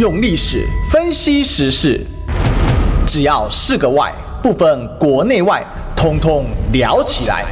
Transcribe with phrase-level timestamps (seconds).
[0.00, 2.00] 用历史分析时事，
[3.06, 4.10] 只要是个“外”，
[4.42, 5.62] 不分国内外，
[5.94, 7.44] 通通聊起来。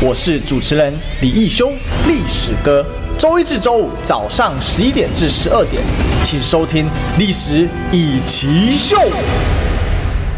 [0.00, 1.74] 我是主持人李义兄，
[2.08, 2.82] 历史哥。
[3.18, 5.82] 周一至周五早上十一点至十二点，
[6.24, 6.86] 请收听
[7.18, 8.96] 《历史一起秀》。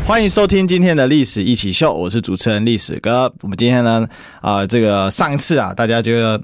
[0.04, 3.32] 欢迎收听今天的《历史一起秀》，我是主持人历史哥。
[3.40, 4.04] 我们今天呢，
[4.40, 6.42] 啊、呃，这个上次啊，大家觉得。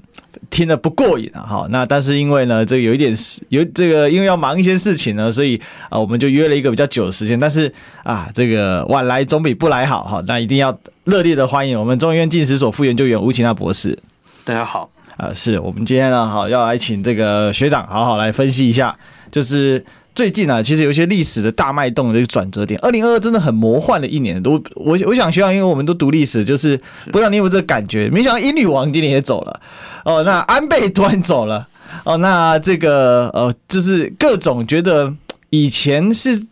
[0.49, 5.59] 听得不过瘾啊，哈，那但是因为呢，这个有一点事，有这个因为要忙一些事情呢，所以
[5.89, 7.39] 啊，我们就约了一个比较久的时间。
[7.39, 7.71] 但是
[8.03, 13.97] 啊，这个晚来总比不来好，哈，那一定要热烈的欢迎我们中医院近史所副研究员吴奇娜博士。
[14.43, 18.97] 大家好，啊，是我们今天呢，好要来请这个学长好好来分析一下，
[19.31, 19.85] 就是。
[20.13, 22.79] 最近啊，其实有一些历史的大脉动的一个转折点。
[22.81, 26.75] 二零二二真的很魔幻的一年，我我我想学长，因为我们都读历史，就是
[27.11, 28.09] 不知道你有没有这个感觉？
[28.09, 29.59] 没想到英女王今年也走了
[30.05, 31.67] 哦，那安倍突然走了
[32.03, 35.13] 哦，那这个呃，就是各种觉得
[35.49, 36.45] 以前是。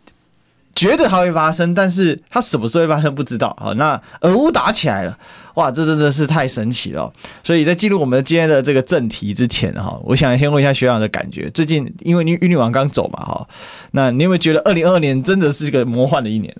[0.74, 3.56] 觉得它会发生，但是它什么时候会发生不知道。
[3.60, 5.18] 好，那俄乌打起来了，
[5.58, 7.12] 哇，这真的是太神奇了。
[7.42, 11.50] 所以在进入我们今天的这个正题之前，哈，我想先问一下学长的感觉。
[11.50, 13.48] 最近因为英女王刚走嘛，哈，
[13.90, 16.54] 那你有没有觉得二零二二年真的是一个魔幻的一年？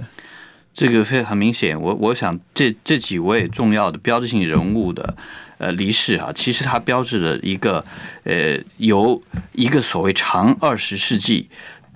[0.74, 5.14] 这个非常明显，我我想这这几位重要的标志性人物的
[5.58, 7.84] 呃离世啊，其实它标志了一个
[8.24, 11.48] 呃由一个所谓长二十世纪。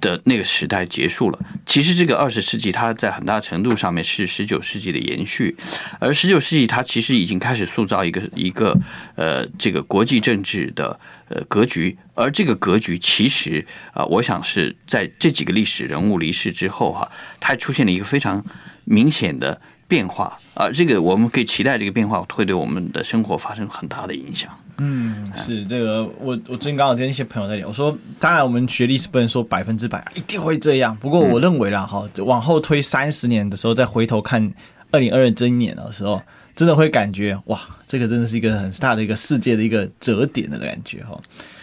[0.03, 1.39] 的那个时代结束了。
[1.65, 5.57] 其实这个二十世纪，它在很大程度上面是十九世纪的延续，
[5.99, 8.79] 而十九世纪它其实已经开始塑造一个一个
[9.15, 13.65] 呃这个国际政治的呃格局，而这个格局其实
[13.95, 18.45] 啊，我想是在这几个历史人物离世之后哈，它出现了一个非常
[18.85, 24.51] 明显的变化啊，这个我们可以期待这个变化会对我们的生活发生很大的影响。
[24.79, 34.53] 嗯，是这个，我我最近刚好跟一些朋友在聊，我说，当然我们学历是不能说百分之百一定会这样，不过我认为啦，哈，往后推三十年的时候，再回头看
[34.91, 36.21] 二零二二这一年的时候，
[36.57, 41.21] 真的会感觉哇，这个真的是一个很大的一个世界的一个折点的感觉，哈，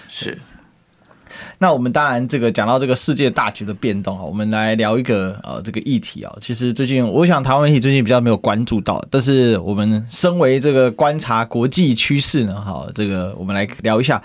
[0.08, 0.38] 是。
[1.58, 6.34] 那我们当然这个讲到这个世界大局的变动啊，我们来聊一个呃这个议题啊。
[6.42, 14.22] 其实最近我想台湾媒体最近比较没有关注到，但是我们身为这个观察国际趋势呢，哈，这个我们来聊一下，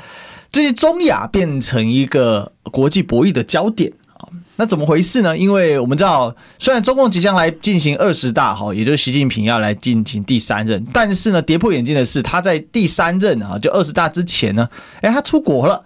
[0.50, 4.28] 最近中亚变成一个国际博弈的焦点啊。
[4.56, 5.36] 那怎么回事呢？
[5.36, 14.68] 因为我们知道，虽然中共即将来进行二十大哈，也就是习近平要来进行第三任，但是呢，跌破眼镜的是他在第三任啊，就二十大之前呢，
[15.00, 15.84] 诶，他出国了。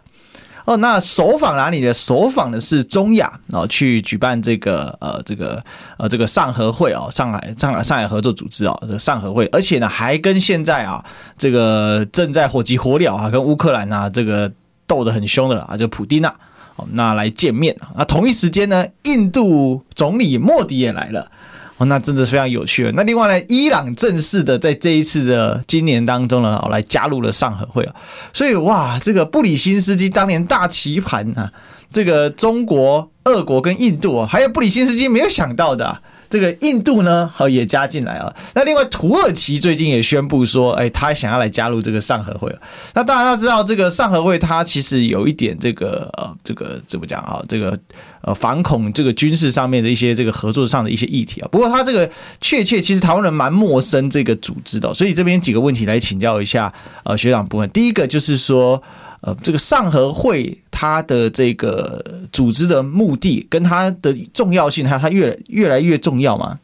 [0.68, 1.94] 哦，那首访哪里的？
[1.94, 5.64] 首访的是中亚哦，去举办这个呃，这个
[5.96, 11.02] 呃，这个上合会哦，上海上海上海合作组织哦，这个上合会，而且呢，还跟现在啊，
[11.38, 14.52] 这个正在火急火燎啊，跟乌克兰啊这个
[14.86, 16.34] 斗得很凶的啊，就普丁啊，
[16.76, 21.32] 哦，那来见面啊，那同一时间呢，印度总理莫迪也来了。
[21.78, 22.92] 哦，那真的非常有趣。
[22.94, 27.94] 那另外呢，伊朗正式的在这一次的今年当中呢，哦来加入了上合会啊。
[28.32, 31.50] 所以哇，这个布里辛斯基当年大棋盘啊，
[31.90, 36.02] 这个中国、俄国跟印度啊，还有布里辛斯基没有想到的。
[36.30, 38.34] 这个印度呢，好也加进来了。
[38.54, 42.54] 那另外土耳其最近也宣布说，哎，他想要来加入这个上合会。
[42.94, 47.42] 那大家要知道，这个上合会它其实有一点这个呃，这个怎么讲啊？
[47.48, 47.78] 这个
[48.22, 51.48] 呃，反恐这个军事上面的一些这个合作上的一些议题啊。
[51.50, 56.72] 不过他这个确切其实台湾人蛮陌生这个组织的，所以这边几个问题来请教一下
[57.04, 57.68] 呃学长部分。
[57.70, 58.82] 第一个就是说。
[59.20, 66.58] 呃，这个上合会它的这个组织的目的跟它的重要性，还有它越越来越重要吗？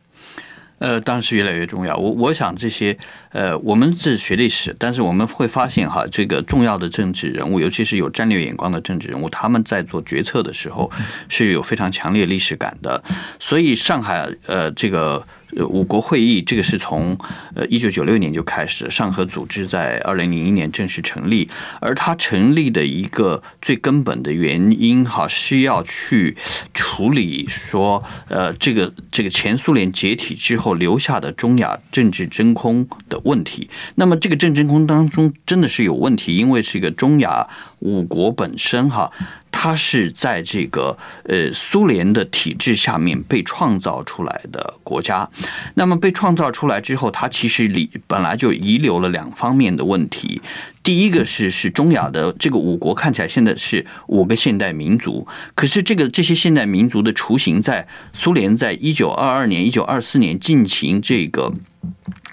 [0.78, 1.96] 呃，当然是越来越重要。
[1.96, 2.96] 我我想这些
[3.30, 10.90] 呃，我们是学历史，但是我们会发现哈，这个重要的政治人物，尤其是有战略眼光的政治人物，他们在做决策的时候
[11.28, 13.02] 是有非常强烈历史感的。
[13.40, 15.26] 所以上海呃，这个。
[15.62, 17.18] 五国会议这个是从
[17.54, 21.48] 呃一九九六年就开始，上合组织在二零零一年正式成立，
[21.80, 26.36] 而它成立的一个最根本的原因哈，是要去
[26.72, 33.68] 处理说呃这个这个前苏联解体之后留下的中亚政治真空的问题。
[33.94, 39.10] 那么这个政治真空当中真的是有问题，因为是一个中亚五国本身哈。
[39.56, 45.30] 它是在这个呃苏联的体制下面被创造出来的国家，
[45.74, 50.42] 那么被创造出来之后，它其实里本来就遗留了两方面的问题。
[50.82, 61.54] 第一个是是中亚的这个五国看起来现在是五个现代民族，可是这个这些现代民族的雏形，在苏联在一九二二年、一九二四年进行这个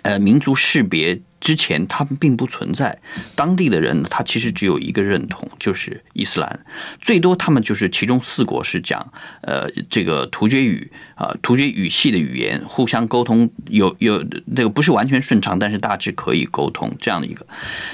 [0.01, 1.21] 呃民族识别。
[1.42, 2.98] 之前，他们并不存在。
[3.36, 6.66] 当地的人，他其实只有一个认同，就是伊斯兰。
[7.02, 9.12] 最多他们就是其中四国是讲
[9.42, 14.24] 呃这个突厥语啊，突厥语系的语言，互相沟通有有
[14.56, 17.46] 这个不是完全顺畅，但是大致可以沟通这样的一个。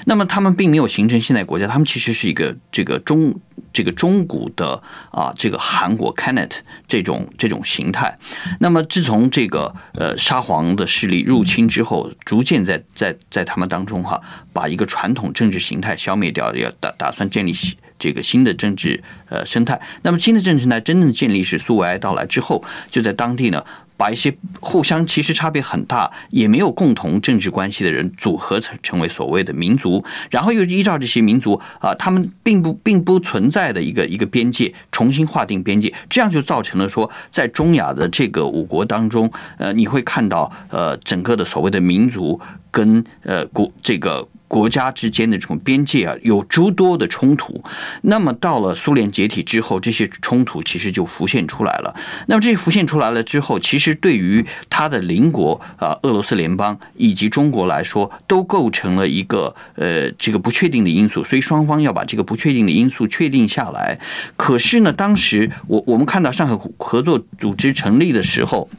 [0.06, 3.40] 那么他们并没有形成现代国家，他们其实是一个这个中
[3.72, 6.52] 这个中古的啊这个韩国 Kanat
[6.88, 8.20] 这种这种形态。
[8.60, 14.19] 那么自从这个呃沙皇的势力入侵之后，逐渐在在在在他们当中哈，
[14.51, 17.54] 把一个传统政治形态消灭掉，要打打算建立
[18.00, 19.80] 这个新的政治呃生态。
[20.01, 23.63] 那么新的政治生态真正建立是苏维埃到来之后，就在当地呢。
[24.00, 42.39] 把一些互相其实差别很大，也没有共同政治关系的人组合成成为所谓的民族，然后又依照这些民族啊，他们并不并不存在的一个一个边界，重新划定边界，这样就造成了说，在中亚的这个五国当中，呃，你会看到呃，整个的所谓的民族
[42.77, 44.27] 跟呃国这个。
[44.50, 47.62] 国家之间的这种边界啊，有诸多的冲突。
[48.03, 51.94] 那么到了苏联解体之后，这些冲突其实就浮现出来了。
[52.27, 61.25] 那么这些浮现出来了之后，其实对于他的邻国啊，俄罗斯联邦以及中国来说，都构成了一个呃这个不确定的因素。
[61.25, 64.00] 所以双方要把这个不确定的因素确定下来。
[64.38, 68.69] 可是呢，当时我我们看到上海合作组织成立的时候。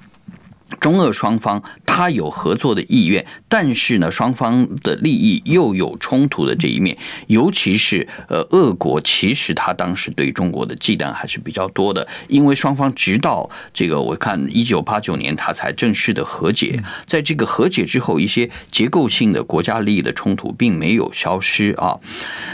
[0.81, 1.63] 中俄双方
[1.99, 6.97] 他有合作的意愿，但是呢，双方的利益又有冲突的这一面，
[7.27, 21.99] 尤其是呃，俄国其实他当时对中国的忌惮还是比较多的，因为双方直到这个我看一九八九年他才正式的和解，在这个和解之后，一些结构性的国家利益的冲突并没有消失啊。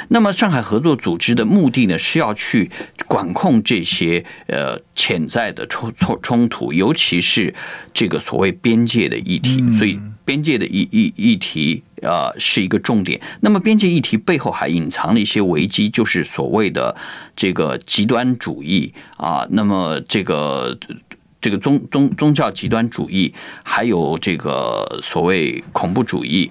[0.09, 2.71] 那么上海合作组织的目的呢，是要去
[3.07, 7.55] 管控这些呃潜在的冲冲冲突，尤其是
[7.93, 8.15] 这个。
[8.25, 13.21] 所谓边界的议题，所以边界的议议议题啊是一个重点。
[13.41, 16.95] 那么边界议题背后还隐藏了一些危机，就是所谓的
[17.35, 19.47] 这个极端主义啊。
[19.51, 20.79] 那么这个。
[21.45, 26.51] 这个宗宗宗教极端主义，还有这个所谓恐怖主义，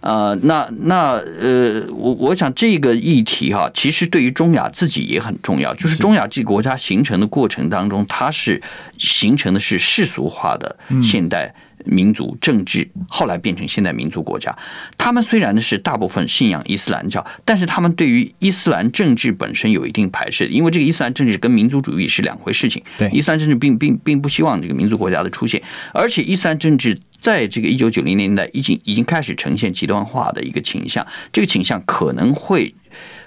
[0.00, 5.74] 呃，那那呃，我我想这个议题哈，其实对于中亚自己也很重要。
[5.74, 8.62] 就是中亚这个国家形成的过程当中，它是
[8.96, 11.52] 形成的是世俗化的现代。
[11.84, 14.56] 民族政治后来变成现代民族国家，
[14.96, 22.82] 他们虽然呢是大部分信仰伊斯兰教，但是他们对于伊斯兰政治本身有一定排斥，因为这个伊斯兰政治跟民族主义是两回事情。
[22.98, 32.74] 对，伊斯兰政治并并并不希望这个民族国家的出现，而且伊斯兰政治在这个一九九零年代已经已经开始呈现极端化的一个倾向，这个倾向可能会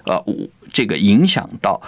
[0.06, 0.24] 呃
[0.72, 1.82] 这个影响到。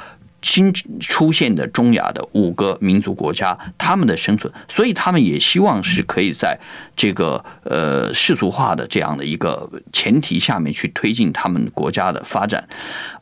[0.44, 6.60] 新出现的中亚的五个民族国家，他们的生存，所以他们也希望是可以在
[6.96, 12.68] 这个呃世俗化的这样的一个前提下面去推进他们国家的发展。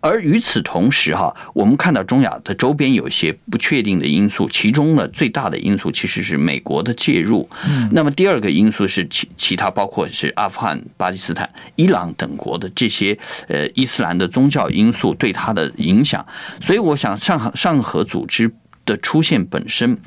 [0.01, 7.47] 而与此同时，哈，我们看到中亚的周边有一些不确定的因素，其中呢最大的因素其实是美国的介入。
[7.67, 13.15] 嗯那么第二个因素是其其他包括是阿富汗、巴基斯坦、伊朗等国的这些
[13.47, 16.25] 呃伊斯兰的宗教因素对它的影响。
[16.59, 17.10] 所以我想。
[17.15, 18.51] 上海上合组织
[18.85, 19.99] 的出现本身，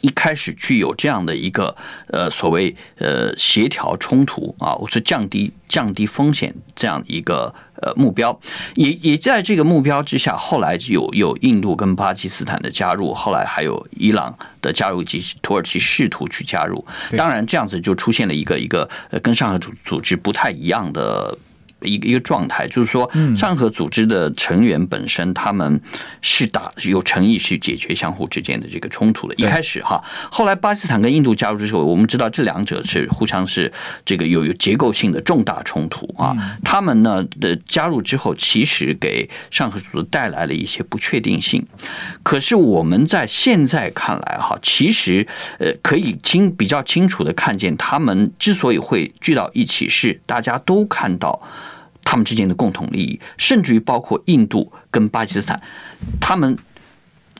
[0.00, 1.76] 一开始具有这样的一个
[2.08, 8.38] 呃所谓呃协调冲突啊，或是降低降低风险这样一个呃目标，
[8.74, 16.84] 也也在这个目标之下，后来有有印度跟巴基斯坦的加入，后来还有伊朗的加入及土耳其试图去加入，
[17.16, 21.38] 当然这样子就出现了一个一个呃跟上合组组织不太一样的。
[21.86, 25.80] 一个一个状态，就是说，上合组织的成员本身，他们
[26.22, 29.34] 是打有诚意去解决相互之间的这个冲突的。
[29.36, 33.72] 一开始哈，后来巴基斯坦跟印度加入之后，我们知道这两者是互相是
[34.04, 36.34] 这个有有结构性的重大冲突啊。
[36.62, 41.64] 他们呢的加入之后，其实给上合组织带来了一些不确定性。
[42.22, 45.26] 可是我们在现在看来哈，其实
[45.58, 51.42] 呃可以清比较清楚的看见，他们之所以会聚到一起，是大家都看到。
[52.04, 55.60] 他们之间的共同利益，甚至于包括印度跟巴基斯坦，
[56.20, 56.56] 他们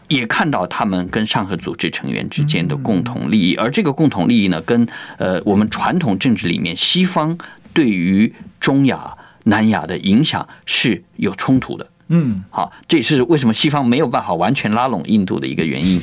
[0.08, 4.86] 也看到他们跟上合组织成员之间的共同利益，而这个共同利益呢，跟
[5.18, 7.38] 呃我们传统政治里面西方
[7.72, 11.86] 对于中亚、南亚的影响是有冲突的。
[12.08, 16.02] 嗯，好，这也是为什么西方没有办法完全拉拢印度的一个原因。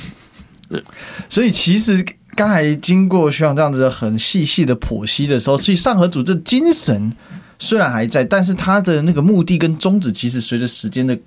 [1.30, 2.04] 所以其实
[2.36, 7.14] 刚才经过徐长这样子很细细的剖析的时候，其实上合组织精神。
[7.62, 11.18] 虽然还在，但是它的那个目的跟宗旨，其实随着时间的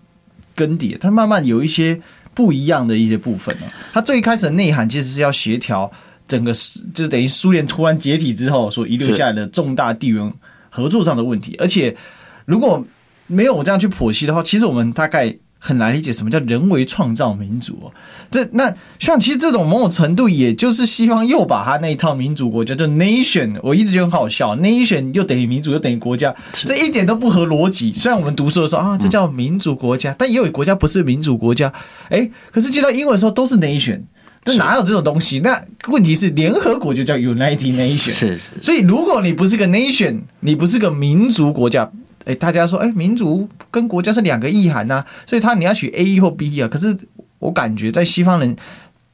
[0.56, 1.98] 更迭，它慢慢有一些
[2.34, 3.62] 不一样的一些部分了。
[3.92, 5.90] 它最开始的内涵其实是要协调
[6.26, 6.52] 整个，
[6.92, 10.34] 就等于苏联突然解体之后所遗留下来的重大地缘
[10.68, 11.54] 合作上的问题。
[11.60, 11.96] 而且
[12.44, 12.84] 如果
[13.28, 15.36] 没有我这样去剖析的话，其实我们大概。
[15.66, 17.90] 很难理解什么叫人为创造民主哦，
[18.30, 27.90] 这那像其实这种某种程度，也就是西方又把他那一套民主国家，叫 nation，我一直觉得很好笑，nation 又等于民主又等于国家，这一点都不合逻辑。
[27.94, 31.72] 虽然我们读书的时候啊，这叫民主国家，但也有国家不是民主国家，
[32.10, 34.02] 哎，可是接到英文的时候都是 nation，
[34.44, 35.40] 那哪有这种东西？
[35.40, 41.90] 那问题是联合国就叫 United Nation，是，所以如果你不是个 nation，你不是个民族国家。
[42.24, 46.68] 哎，大家说，哎，民族跟国家是两个意涵呐，所以他你要取 A E 或 B E 啊。
[46.68, 46.96] 可是
[47.38, 48.56] 我感觉在西方人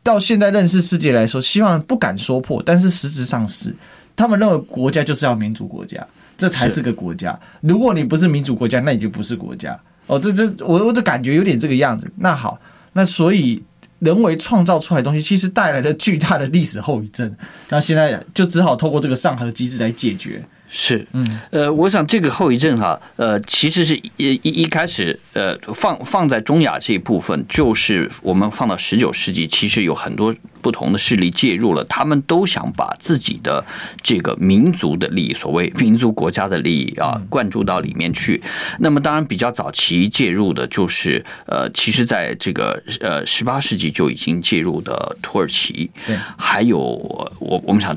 [0.02, 3.74] 到现在认识世界来说，西方人不敢说破，但是实质上是，
[4.14, 6.06] 他们认为国家就是要民主国家，
[6.38, 7.38] 这才是个国家。
[7.60, 9.78] 如果你不是民主国家，那你就不是国家。
[10.06, 12.10] 哦，这这我我的感觉有点这个样子。
[12.16, 12.58] 那好，
[12.92, 13.62] 那所以
[13.98, 17.34] 人为创造出来的东西，其实带来了巨大的历史后遗症。
[17.68, 20.42] 那现在就只好透过这个上合机制来解决。
[20.72, 33.64] 是，嗯，呃，我想这个后遗症哈，呃，其实是一一一开始，呃，放放在中亚这一部分，就是我们放到十九世纪，其实有很多不同的势力介入了，他们都想把自己的
[34.00, 38.40] 这个民族的利益，所谓民族国家的利益啊，灌注到里面去。
[38.78, 45.90] 那么，当然比较早期介入的，就是呃，其实在这个呃十八世纪就已经介入的土耳其，
[46.38, 47.96] 还有我我们想。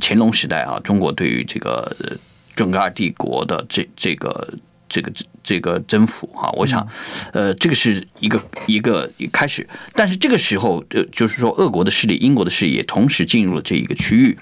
[0.00, 1.94] 乾隆时代啊，中国对于这个
[2.56, 4.54] 准噶尔帝国的这这个
[4.88, 6.86] 这个这个征服啊，我想，
[7.32, 14.36] 呃，这个是一个一个一开始，但是这个时候，呃，就是说，俄国的势力、英国的势力也同时进入了这一个区域。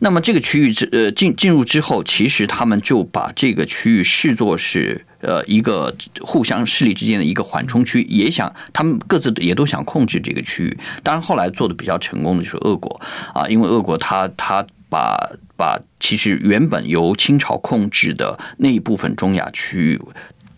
[0.00, 10.78] 那么这个区域之呃进进入之后，其实他们就把这个区域视作是呃一个互相势力之间的一个缓冲区，也想他们各自也都想控制这个区域。
[11.02, 13.00] 当然后来做的比较成功的就是俄国
[13.34, 15.16] 啊，因为俄国他他把
[15.56, 20.00] 把其实原本由清朝控制的那一部分中亚区域。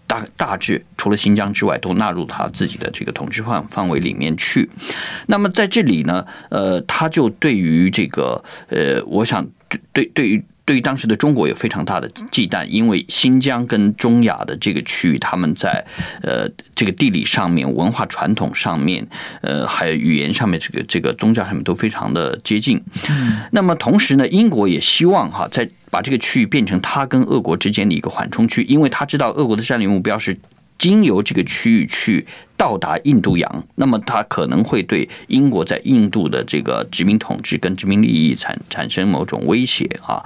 [0.06, 4.70] 大大致除了新疆之外，都纳入他自己的这个统治范范围里面去。
[5.26, 10.44] 那么在这里呢，呃，他就对于这个，呃，我想对对对于。
[10.68, 15.82] 对于当时的中国有非常大的忌惮，因为新疆跟中亚的这个区域，他们在
[16.20, 19.08] 呃这个地理上面、文化传统上面，
[19.40, 22.78] 呃还有语言上面，这个这个宗教上面都非常的接近。
[23.50, 30.38] 那么同时呢，英国也希望哈，在把这个区域变成他跟俄国之间的一个缓冲区，因为他知道俄国的战略目标是
[30.76, 32.26] 经由这个区域去。
[32.58, 40.20] 到达印度洋，那么它可能会对英国在印度的这个殖民统治跟殖民利益产产生某种威胁啊。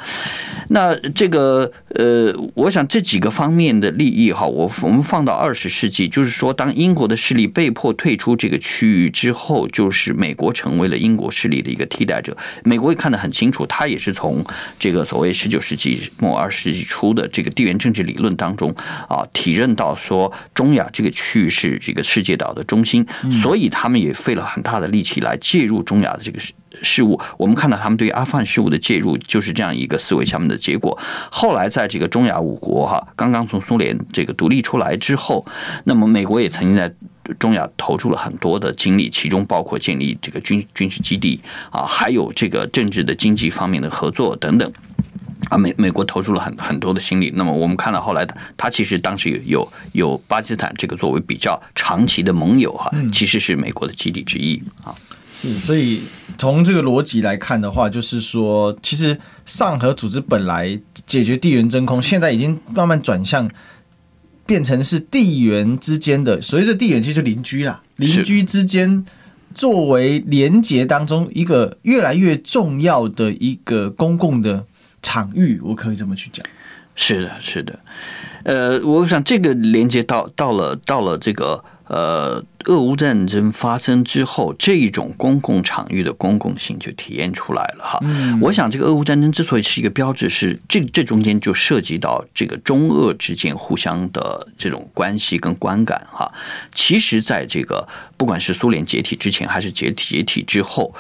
[0.68, 12.34] 那这个呃，我想这几个方面的利益哈，我我们放到二十世纪，就是说，当英国的势力被迫退出这个区域之后，就是美国成为了英国势力的一个替代者。
[12.64, 14.42] 美国也看得很清楚，他也是从
[14.78, 18.74] 这个所谓十九世纪末二十世纪初的这个地缘政治理论当中
[19.06, 22.21] 啊，体认到说中亚这个区域是这个世。
[22.22, 27.20] 世界岛的中心，所以他们也费了很大的力气来介入中亚的这个事事务。
[27.36, 30.96] 我们看到他们对于阿富汗事务的介入，就是这样一个思维下面的结果。
[31.32, 35.44] 后来在这个中亚五国哈，刚刚从苏联这个独立出来之后，
[35.82, 36.94] 那么美国也曾经在
[37.40, 44.72] 中亚投注了很多的精力，其中包括建立这个军军事基地啊，还有这个政治的经济方面的合作等等。
[45.52, 47.30] 啊，美美国投入了很很多的心力。
[47.36, 54.94] 那么我们看到后来，他其实当时有有有巴基斯坦这个作为比较长期的盟友哈，其实是美国的基地之一啊。
[55.34, 56.00] 是，所以
[56.38, 63.50] 从这个逻辑来看的话，就是说，其实上合组织本来解决地缘真空，现在已经慢慢转向
[64.46, 69.04] 变成是地缘之间的，所谓的地缘其实就邻居啦，邻居之间
[69.52, 74.64] 作为连结当中一个越来越重要的一个公共的。
[75.02, 76.44] 场域，我可以这么去讲。
[76.94, 77.78] 是的，是的。
[78.44, 87.98] 呃，我想这个连接到到了到了这个呃，俄乌战争发生之后，这一种公共场域的公共性就体现出来了哈。
[88.00, 96.32] 嗯，我想这个俄乌战争之所以是一个标志，是这这中间就涉及到这个中俄之间互相的这种关系跟观感哈。
[96.74, 100.94] 其实，在这个不管是苏联解体之前还是解体解体之后，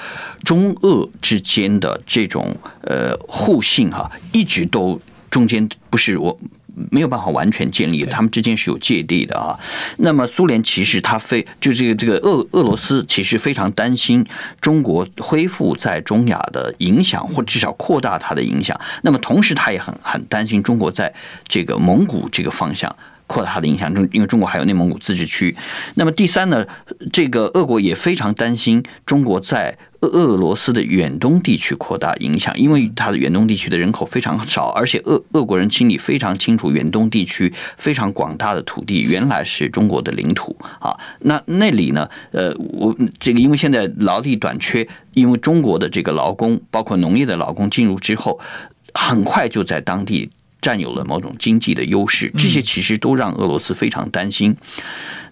[0.44, 6.38] 中俄之间的这种呃互信哈，一直都中间不是我。
[6.90, 9.58] 没有办法完全建立，他们之间是有芥蒂的啊。
[9.98, 14.24] 那么苏联其实他非就这个这个俄俄罗斯其实非常担心
[14.60, 18.78] 中国恢复在中亚的影响，或至少扩大它的影响。
[19.02, 21.12] 那么同时他也很很担心中国在
[21.46, 22.94] 这个蒙古这个方向。
[23.32, 25.56] 扩大它的影响，中因为中国还有内蒙古自治区。
[25.94, 26.66] 那么第三呢，
[27.10, 40.94] 这个俄国也非常担心中国在俄罗斯的远东地区扩大影响，因为它的远东地区的人口非常少，而且俄俄国人心里非常清楚，远东地区非常广大的土地原来是中国的领土啊。
[41.20, 48.40] 那那里呢，呃，我这个因为现在劳力短缺，因为中国的这个劳工，包括农业的劳工进入之后，
[48.92, 50.28] 很快就在当地。
[50.62, 54.56] 占有了某种经济的优势，这些其实都让俄罗斯非常担心。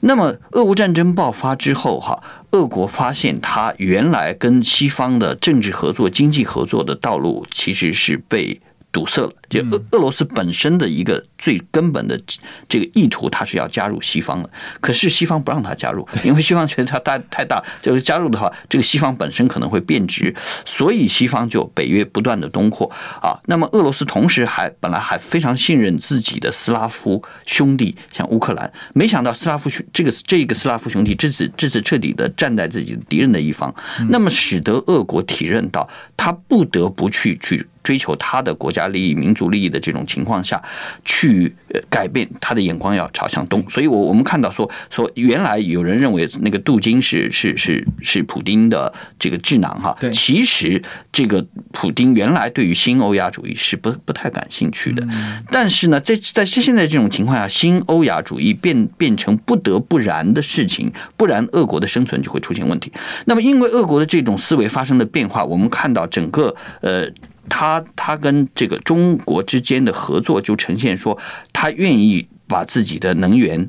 [0.00, 8.60] 那么，俄乌战争爆发之后，哈，俄国发现它原来跟西方的政治合作、经济合作的道路其实是被。
[8.92, 12.20] 堵塞了，就俄俄罗斯本身的一个最根本的
[12.68, 14.50] 这个意图，它是要加入西方的。
[14.80, 20.34] 可是西方不让他加入，因为西方觉得它大太大，就是加入的话，这个西方本身可能会变质，
[20.66, 22.90] 所以西方就北约不断的东扩
[23.22, 23.38] 啊。
[23.46, 33.72] 那么俄罗斯同时还本来还非常信任自己的斯拉夫兄弟，像乌克兰，没想到斯拉夫兄这个这个斯拉夫兄弟这次这次彻底的站在自己的敌人的一方，
[34.08, 37.64] 那么使得俄国体认到他不得不去去。
[37.82, 40.62] 追求他的国家利益、民族利益的这种情况下，
[41.04, 41.54] 去
[41.88, 43.64] 改变他的眼光，要朝向东。
[43.68, 55.06] 所以，我我们看到说说，原来有人认为那个杜金是是是是普丁的这个智囊哈，其实这个普丁原来对于新欧亚主义是不不太感兴趣的。
[55.50, 62.92] 但是呢，在在现在这种情况下，新欧亚主义变变成不得不然的事情，不然俄国的生存就会出现问题。
[63.24, 67.10] 那么，因为俄国的这种思维发生了变化，我们看到整个呃。
[67.50, 71.18] 他他跟这个中国之间的合作就呈现说，
[71.52, 73.68] 他愿意把自己的能源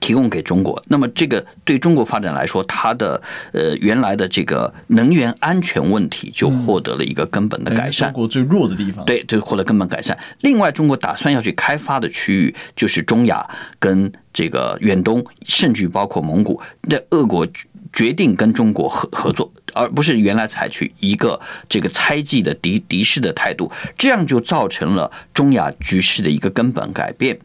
[0.00, 0.82] 提供给中国。
[0.88, 3.20] 那么这个对中国发展来说，它的
[3.52, 8.08] 呃原来的这个能源安全问题就获得了一个根本的改善。
[8.10, 10.16] 中国最弱的地方，对，就获得根本改善。
[10.40, 13.44] 另外，中国打算要去开发的区域就是中亚
[13.78, 16.60] 跟这个远东，甚至包括蒙古。
[16.82, 17.46] 那俄国
[17.92, 19.50] 决定跟中国合合作。
[19.74, 27.38] 而不是原来采取一个这个猜忌的敌敌视的态度，这样就造成了中亚局势的一个根本改变。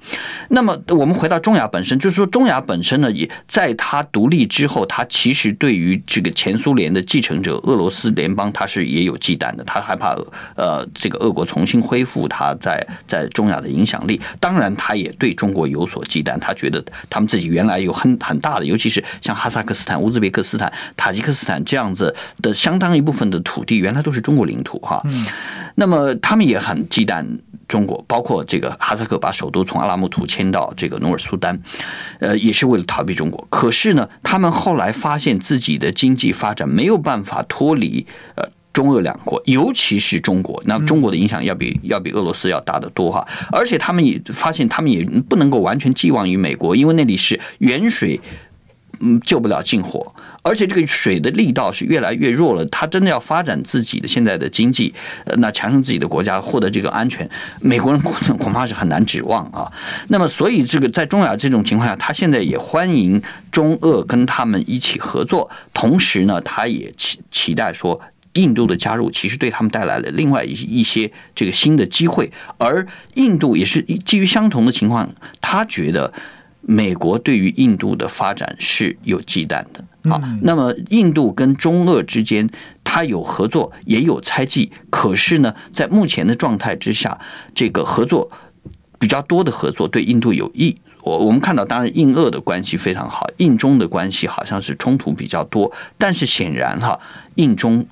[0.50, 9.64] 那么我们回到中亚本身，就是说中亚本身呢，也在它独立之后，它其实对于这个前苏联的继承者俄罗斯联邦，它是也有忌惮的。
[9.64, 10.14] 他害怕
[10.58, 14.20] 呃这个俄国重新恢复它在在中亚的影响力。
[14.42, 22.16] 当然，他也对中国有所忌惮，他觉得他们自己原来有很很大的，尤其是像哈萨克斯坦、乌兹别克斯坦、塔吉克斯坦这样子。
[22.42, 25.02] 的相当一部分的土地原来都是中国领土哈，
[25.76, 27.26] 那么他们也很忌惮
[27.68, 31.60] 中国，包括这个哈萨克把首都从阿拉木图迁到这个努尔苏丹，
[32.20, 33.46] 呃，也是为了逃避中国。
[33.50, 43.28] 可是呢，他们后来发现自己的经济发展没有办法脱离呃中俄两国，尤其是中国，那中国的影响要比要比俄罗斯要大得多哈。
[43.52, 48.20] 而且他们也发现，他们也不能够完全寄望于美国，因为那里是远水。
[49.00, 52.66] 嗯，救不了近火，而且这个水的力道是越来越弱了。
[52.66, 54.94] 他真的要发展自己的现在的经济，
[55.26, 57.30] 呃，那强盛自己的国家，获得这个安全，
[57.62, 59.72] 美国人恐怕是很难指望啊。
[60.08, 68.00] 那么，所以这个在中亚这种情况下，他现在也欢迎中俄跟他们一起合作，同时呢，他也期期待说，
[68.34, 76.12] 印度的加入其实对他们带来了另外一一些这个新的机会，而印度也是基于相同的情况，他觉得。
[76.68, 80.22] 美国对于印度的发展是有忌惮的啊。
[80.42, 82.48] 那么，印度跟中俄之间，
[82.84, 84.70] 它有合作，也有猜忌。
[84.90, 87.18] 可是呢，在目前的状态之下，
[87.56, 88.30] 这个合作
[89.00, 90.78] 比较多的合作对印度有益。
[91.02, 95.72] 我我们看到，当然印俄的关系非常好，印中的关系好像是冲突比较多。
[95.98, 97.00] 但是显然哈，
[97.36, 97.88] 印中。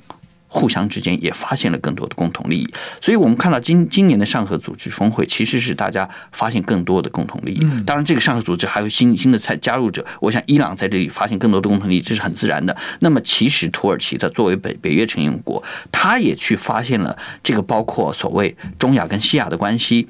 [0.55, 7.59] 互相之间也发现了更多的共同利益，所以我们看到今今年的上合组织峰会其实是大家发现更多的共同利益。
[7.85, 12.75] 当然，这个上合组织还有新新的参加入者，我想伊朗在这里发现更多的共同利益，这是很自然的。
[13.01, 20.07] 那么，其实土耳其它作为北北约成员国，他也去发现了这个包括所谓中亚跟西亚的关系，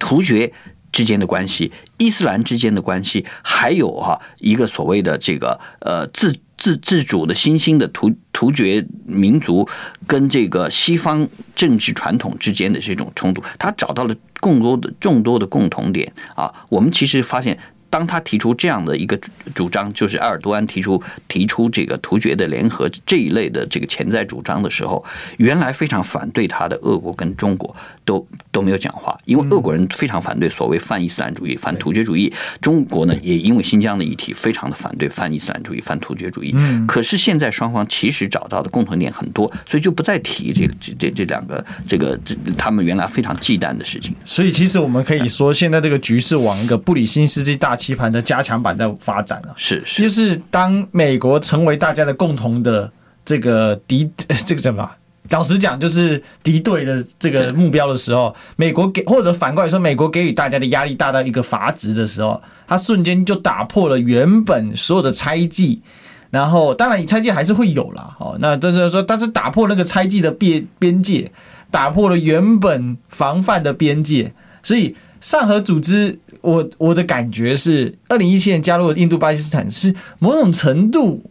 [0.00, 0.52] 突厥
[0.90, 6.34] 之间的关系，伊斯兰之间的关系，还有哈一个所谓的这个呃自。
[6.62, 9.68] 自自主的新兴的突突厥民族
[10.06, 16.54] 跟这个西方政治传统之间的这种冲突，他找到了更多的众多的共同点啊。
[16.68, 17.58] 我们其实发现，
[17.92, 19.20] 当他提出这样的一个
[19.54, 25.04] 主张，就是埃尔多安提出提出这个突厥的联合这一类的这个潜在主张的时候，
[25.36, 27.76] 原来非常反对他的俄国跟中国
[28.06, 36.56] 都都没有讲话，因为俄国人非常反对所谓泛伊斯兰主义、反突厥主义，中国呢也因为新疆的议题非常的反对泛伊斯兰主义、反突厥主义。
[36.88, 44.14] 可是现在双方其实找到的共同点很多，所以就不再提这个这这这两个这个这他们原来非常忌惮的事情。
[44.24, 49.52] 所以其实我们可以说，现在这个局势往一个布里辛斯基大棋盘的加强版在发展了。
[49.56, 52.88] 是是，就是当美国成为大家的共同的
[53.24, 54.08] 这个敌，
[54.46, 54.88] 这个什么？
[55.30, 65.82] 老实讲，就是敌对的这个目标的时候，美国给或者反过来说，美国给予大家的压力大到一个阀值的时候，它瞬间就打破了原本所有的猜忌。
[66.30, 68.16] 然后，当然，你猜忌还是会有啦。
[68.18, 71.30] 哦，那就是说，但是打破那个猜忌的边边界，
[71.70, 74.94] 打破了原本防范的边界，所以。
[75.22, 81.30] 上合组织，我我的感觉是，二零一七年加入印度巴基斯坦是某种程度，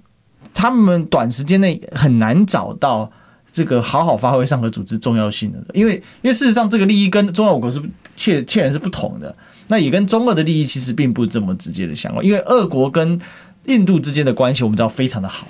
[0.54, 3.12] 他们短时间内很难找到
[3.52, 7.82] 这个好好发挥上合组织重要性的，因为因为事实上这个利益跟中俄五国是
[8.16, 9.36] 切切然是不同的，
[9.68, 13.20] 那也跟中俄的利益其实并不这么直接的相关，因为俄国跟
[13.66, 15.46] 印度之间的关系我们知道非常的好。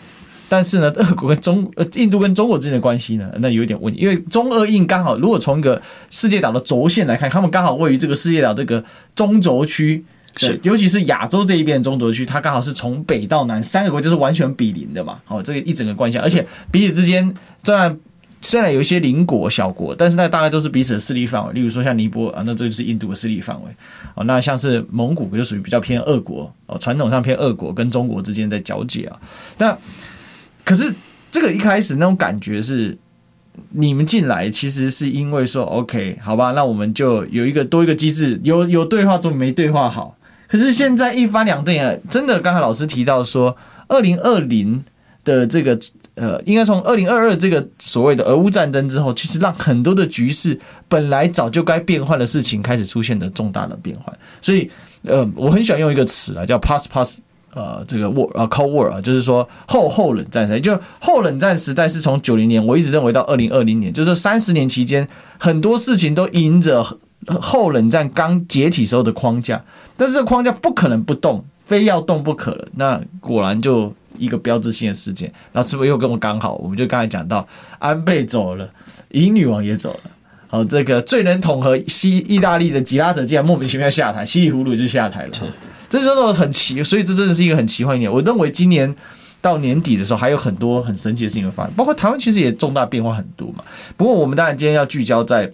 [0.51, 8.83] 但是呢， 俄国跟中呃印度跟中国之间的关系呢，那有一点问题，因为中俄印刚好，如果从一个世界岛的轴线来看，他们刚好位于这个世界岛这个
[9.15, 10.03] 中轴区，
[10.35, 10.59] 是。
[10.63, 17.33] 尤其是亚洲这一边的中轴区，它刚好是从北到南三个国家是完全比邻的嘛，好，这个一整个关系，而且彼此之间
[17.63, 17.97] 虽然
[18.41, 23.71] 虽然有一些邻国小国，但是那大概都是彼此的势力范围，例如说像尼泊尔啊，那这就是印度的势力范围，
[24.15, 29.17] 哦，那像是蒙古就属于比较偏俄国哦，传统上偏俄国跟中国之间在交界啊，
[29.57, 29.77] 那。
[30.63, 30.93] 可是
[31.31, 32.97] 这个一开始那种感觉是，
[33.71, 40.15] 你们进来其实是因为说，OK，好吧，那我们就有一个多一个机制，有有对话总没对话好。
[40.47, 43.55] 可是现在一翻两瞪眼，真的，刚才老师提到说，
[43.87, 44.83] 二零二零
[45.23, 45.79] 的这个
[46.15, 54.13] 呃，应该从二零二二这个所谓的俄乌战争之后，其实让很多的局势本来早就该变换的事情开始出现的重大的变换。
[54.41, 54.69] 所以，
[55.03, 57.19] 呃，我很喜欢用一个词啊，叫 “pass pass”。
[57.53, 65.05] 呃，这个 war 啊，cold war 啊，就是说后后冷战时代，就后冷战时代是从九零年，我一直认为到二零二零年，就是三十年期间，
[65.37, 66.81] 很多事情都迎着
[67.41, 69.61] 后冷战刚解体时候的框架，
[69.97, 72.67] 但是这个框架不可能不动，非要动不可了。
[72.75, 76.55] 那果然就一个标志性的事件，然后是不是又跟我刚好？
[76.55, 77.45] 我们就刚才讲到，
[77.79, 78.69] 安倍走了，
[79.09, 80.11] 英女王也走了，
[80.47, 85.31] 好，这个最能统合西意大利的吉拉德竟然莫名其妙下台，稀里糊涂就下台了。
[85.91, 88.09] 这真的很奇，所以这真的是一个很奇幻一年。
[88.09, 88.95] 我认为今年
[89.41, 93.63] 到年底的时候，还有很多很神奇的事情会发生，包括台湾其实也重大变化很多嘛。
[93.97, 95.51] 不过我们当然今天要聚焦在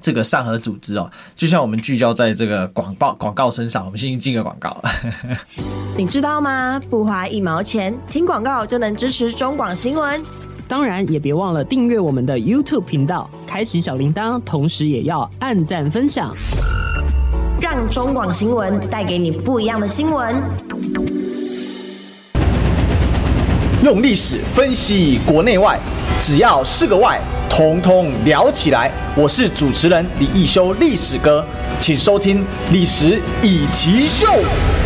[0.00, 4.80] 这个上合组织哦，就像我们聚焦在这个广告广告身上，我们先进个广告。
[5.98, 6.80] 你知道吗？
[6.88, 10.22] 不花一毛钱，听广告就能支持中广新闻。
[10.68, 16.32] 当然也别忘了订阅我们的 YouTube 频道，开启小铃铛，同时也要按赞分享。
[17.60, 20.36] 让中广新闻带给你不一样的新闻。
[23.82, 25.76] 用历史分析国内外，
[26.20, 28.92] 只要是个“外”，统统聊起来。
[29.16, 31.44] 我是主持人李易修，历史哥，
[31.80, 32.38] 请收听
[32.72, 34.26] 《历史易起秀》。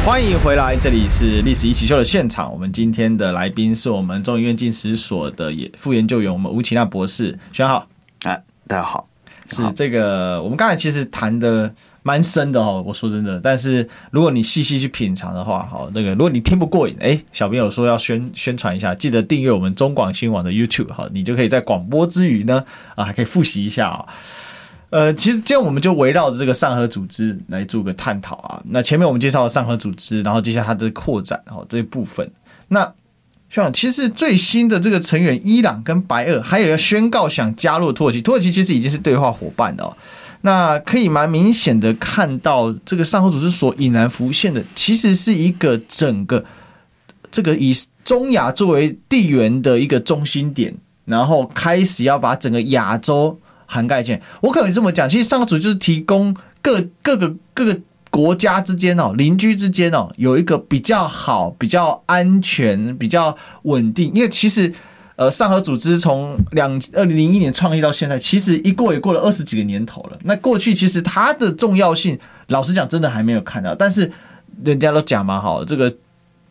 [0.03, 2.51] 欢迎回来，这里是《历史一奇秀》的现场。
[2.51, 7.39] 我们今天的来宾是我们中研院进史所的副研究员，我们吴启纳博士。
[7.53, 7.87] 选好，
[8.23, 9.07] 哎，大家好。
[9.49, 11.71] 是这个，我们刚才其实谈的。
[12.03, 22.65] 蛮深的哦，我说真的，但是如果你细细去品尝的话，好，那个如果你听不过瘾，哎，小编有说要宣宣传一下，记得订阅我们中广新闻网的 YouTube，好，你就可以在广播之余呢，
[22.97, 24.07] 啊，还可以复习一下啊。
[24.91, 28.63] 呃，其实今天我们就围绕着这个上合组织来做个探讨啊。
[28.67, 32.31] 那前面我们介绍了上合组织，然后接下来它的扩展，好，这一部分。
[32.69, 32.93] 那
[33.49, 39.97] 像其实最新的这个成员伊朗跟白俄，还有要宣告想加入土耳其，土耳其其实已经是对话伙伴的哦。
[40.45, 46.45] 那可以蛮明显的看到，这个上合组织所引然浮现的，其实是一个整个
[47.31, 47.73] 这个以
[48.05, 50.75] 中亚作为地缘的一个中心点，
[51.05, 54.21] 然后开始要把整个亚洲涵盖进。
[54.41, 64.75] 我可以这么讲，其实上合组织就是提供各各个各个国家之间哦，邻居之间哦，有一个比较好、比较安全、比较稳定，因为其实。
[65.17, 70.19] 呃，上合组织从两二零零一年创立到现在，其实一过也过了二十几个年头了。
[70.25, 73.75] 那过去其实它的重要性，老实讲，真的还没有看到。
[73.75, 74.11] 但是
[74.65, 75.95] 人家都讲嘛，哈，这个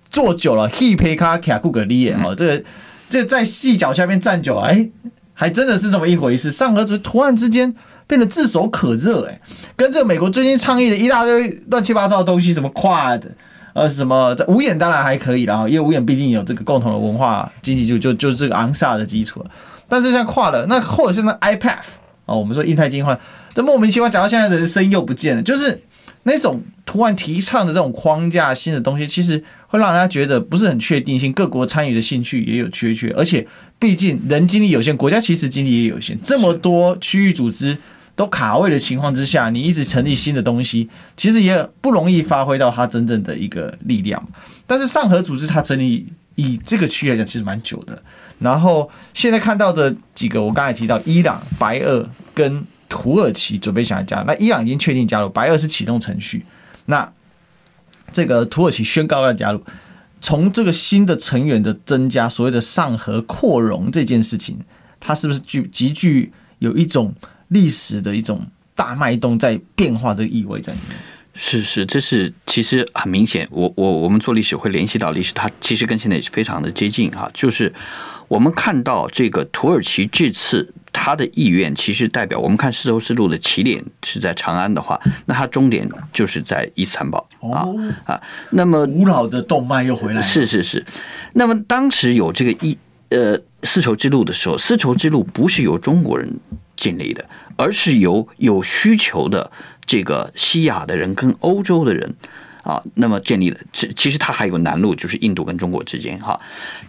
[0.09, 2.63] 做久了，he pay 卡卡顾格利哈，这个
[3.09, 4.89] 这个在细脚下面站久了，哎，
[5.33, 6.51] 还真的是这么一回事。
[6.51, 7.73] 上合组织突然之间，
[8.05, 9.41] 变得炙手可热，哎，
[9.75, 13.21] 跟这个美国最近倡议的一大堆乱七八糟的东西，什么 QUAD，
[13.73, 19.51] 呃，什么五眼当然还可以啦，因为五眼毕竟有这个共同的文化经济就就就这个昂萨的基础了。
[19.87, 21.83] 但是像跨了那或者是那 IPEF
[22.25, 23.17] 哦，我们说印太经济，
[23.53, 25.81] 这莫名其妙讲到现在的声音又不见了，就是。
[26.23, 33.47] 那种突然提倡的这种框架新的东西，其实会让人家觉得不是很确定性，各国参与的兴趣也有缺缺，而且
[33.79, 37.75] 毕竟人精力有限，国家其实精力也有限，这么多区域组织
[38.15, 44.21] 都卡位的情况之下，你一直成立新的东西，其实也不容易发挥到它真正的一个力量。
[44.65, 48.01] 但是上合组织它成立以这个区来讲，其实蛮久的。
[48.39, 52.65] 然后现在看到的几个，我刚才提到伊朗、白俄跟。
[52.91, 56.45] 土耳其准备想要加入，那伊朗已经确定加入，白俄是启动程序，
[56.87, 57.09] 那
[58.11, 59.63] 这个土耳其宣告要加入。
[60.19, 64.59] 从这个新的成员的增加，所谓的上合扩容这件事情，
[64.99, 67.15] 它是不是具极具有一种
[67.51, 70.97] 历史的一种大脉动在变化这个意味在里面？
[71.33, 77.73] 是是，这是其实很明显，我我我们做历史会联系到历史，它其实跟现在也是非常的接近啊，就是
[78.27, 80.73] 我们看到这个土耳其这次。
[80.93, 87.65] 他的意愿其实代表，我们看丝绸之路的起点是在长安的话，那它终点就是在伊斯坦堡啊
[88.05, 88.21] 啊。
[88.49, 90.21] 那么古老的动脉又回来了。
[90.21, 90.85] 是是是。
[91.33, 96.29] 那么当时有这个一呃丝绸之路的时候，丝绸之路不是由中国人
[96.81, 97.23] 建立的，
[97.55, 99.51] 而是由有需求的
[99.85, 102.15] 这个西亚的人跟欧洲的人。
[102.63, 106.39] 啊，那么建立的，其其实它还有个南路，就是印度跟中国之间哈。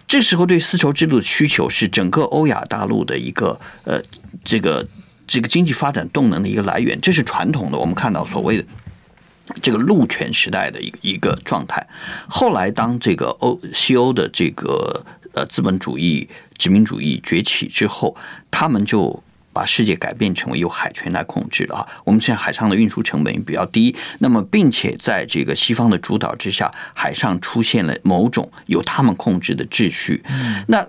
[0.05, 3.99] 这时候对丝绸之路的需求是整个欧亚大陆的一个呃，
[4.43, 4.87] 这个
[5.25, 7.79] 这个经济发展动能的一个来源，这是传统的。
[7.79, 8.65] 我们看到所谓的
[9.63, 11.87] 这个陆权时代的一个一个状态。
[12.29, 15.03] 后来当这个欧西欧的这个
[15.33, 16.29] 呃资本主义
[16.59, 18.15] 殖民主义崛起之后，
[18.51, 19.23] 他们就。
[19.53, 21.87] 把世界改变成为由海权来控制的啊！
[22.03, 30.23] 我们现在海上的运输成本也比较低，那么并且在这个西方的主导之下，海上出现了某种由他们控制的秩序。
[30.67, 30.85] 那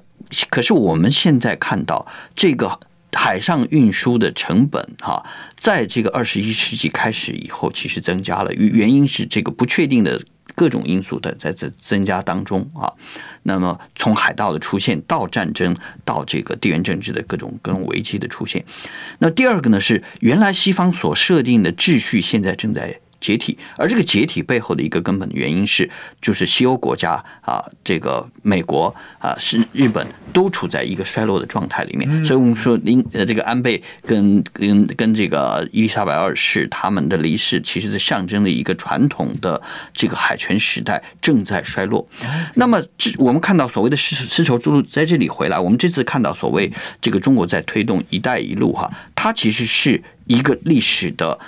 [0.48, 2.81] 可是我们现在看到这个
[3.12, 5.24] 海上运输的成本哈，
[5.57, 10.20] 在这个二十一世纪开始以后，其实增加了，原因是这个不确定的。
[10.55, 12.93] 各种因素的在增增加当中啊，
[13.43, 18.64] 那么从海盗的出现到战争，到这个地缘政治的各种各种危机的出现，
[19.19, 23.01] 那第二个呢是原来西方所设定的秩序现在正在。
[23.25, 25.89] 解体，而这个解体背后的一个根本的原因是，
[26.21, 32.07] 就是西欧国家啊，这个美国啊，是日本都处在一个衰落的状态里面。
[32.27, 39.63] 所以我们说，您呃，这个安倍跟跟跟这个伊丽莎白二世他们的离世，其实是象征了一个传统的
[39.95, 42.07] 这个海权时代正在衰落。
[42.57, 51.39] 那么，这我们看到所谓的丝丝绸之路在这里回来，我们这次看到所谓这个中国在推动“一带一路”哈，它其实是一个历史的。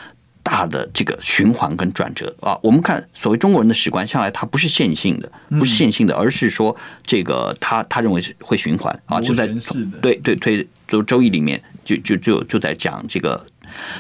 [0.47, 2.33] 大的这个循环跟转折。
[2.41, 5.29] 啊，我们看所谓中国人的史观，向来它不是线性的，
[5.59, 8.97] 不是线性的，而是说这个他他认为是会循环。
[9.07, 9.49] 啊，就在
[10.01, 13.45] 对对对，周周易里面就就就就在讲这个。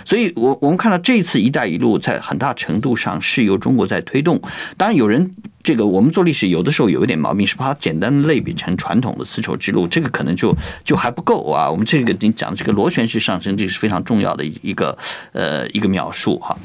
[0.04, 4.40] 所以，我我们看到这次“一带一路”在很大程度上是由中国在推动。
[4.76, 11.70] 当然，有人这个我们做历史有的时候有一点毛病，是把它简单类比成传统的丝绸之路，这个可能就就还不够啊。
[11.70, 14.96] 我们这个你讲这个螺旋式上升，这是非常重要的一个
[15.32, 16.56] 呃一个描述哈。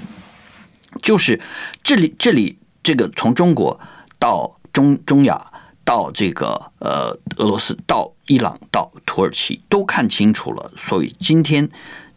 [1.02, 1.40] 就是
[1.82, 3.80] 这里这里这个从中国
[4.20, 5.52] 到中中亚
[5.84, 11.70] 到这个呃俄罗斯到伊朗到土耳其都看清楚了，所以今天。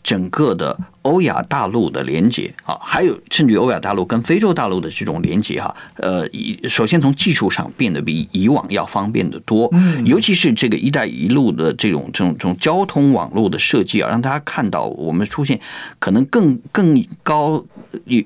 [0.04, 6.24] 整个的欧亚大陆的连接啊，还有甚至于欧亚大陆跟非洲大陆的这种连接哈，呃，
[6.68, 9.72] 首先从技术上变得比以往要方便的多，
[10.04, 15.58] 尤其是这个“一带一路”的这种这种这种交通网络的设计啊，让大家看到我们出现
[15.98, 17.64] 可能更更高，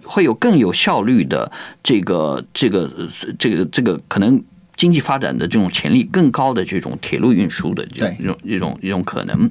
[0.02, 2.90] 会有更有效率的这个这个
[3.38, 4.42] 这个这个可能。
[4.78, 9.50] 经济发展的这种潜力更高的这种铁路运输的这种一种一种可能，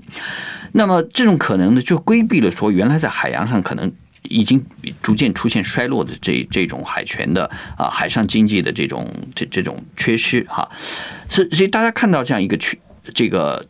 [0.72, 3.92] 那么这种可能呢，就规避了说原来在海洋上可能
[4.24, 4.66] 已经
[5.04, 10.72] 逐渐出现衰落的这这种海权的啊海上经济的这种这这种缺失哈，
[11.30, 12.80] 所以所以大家看到这样一个趋
[13.14, 13.68] 这个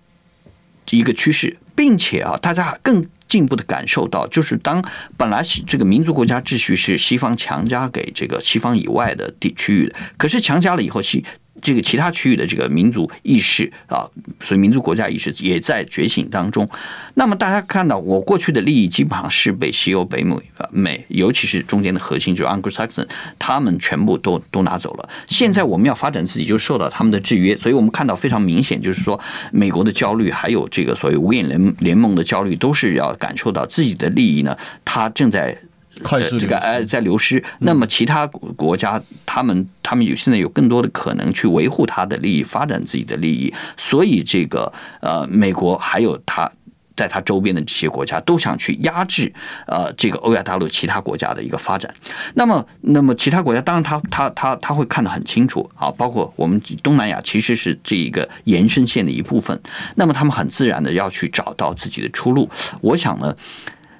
[0.91, 3.03] 一个趋势，并且啊大家更。
[3.27, 4.81] 进一步的感受到，就是当
[5.17, 11.25] 本来是这个民族国家秩序是西方强加给这个西方以外的地区域的，可是强加了以后，西
[11.61, 14.07] 这个其他区域的这个民族意识啊，
[14.39, 16.69] 所以民族国家意识也在觉醒当中。
[17.15, 20.35] 那么大家看到，我过去的利益基本上是被西欧、北美
[20.71, 23.07] 美，尤其是中间的核心就是 Anglo-Saxon，
[23.39, 25.09] 他们全部都都拿走了。
[25.27, 27.57] 现在我们要发展自己，就受到他们的制约。
[27.57, 29.19] 所以我们看到非常明显，就是说
[29.51, 35.57] 美国的焦虑，还有这个所谓五眼联联盟的焦虑，都是要感受到自己的利益呢，它正在。
[36.03, 46.51] 快速这个呃在流失，那么其他国家他们他们有现在有更多的可能去维护他的利益，发展自己的利益，所以这个呃美国还有他
[46.95, 49.31] 在他周边的这些国家都想去压制
[49.67, 51.93] 呃这个欧亚大陆其他国家的一个发展。
[52.33, 59.61] 那么那么其他国家当然他他他他会看得很清楚啊，包括我们东南亚其实是这一个延伸线的一部分，
[59.95, 62.49] 那么他们很自然的要去找到自己的出路。
[62.81, 63.35] 我想呢。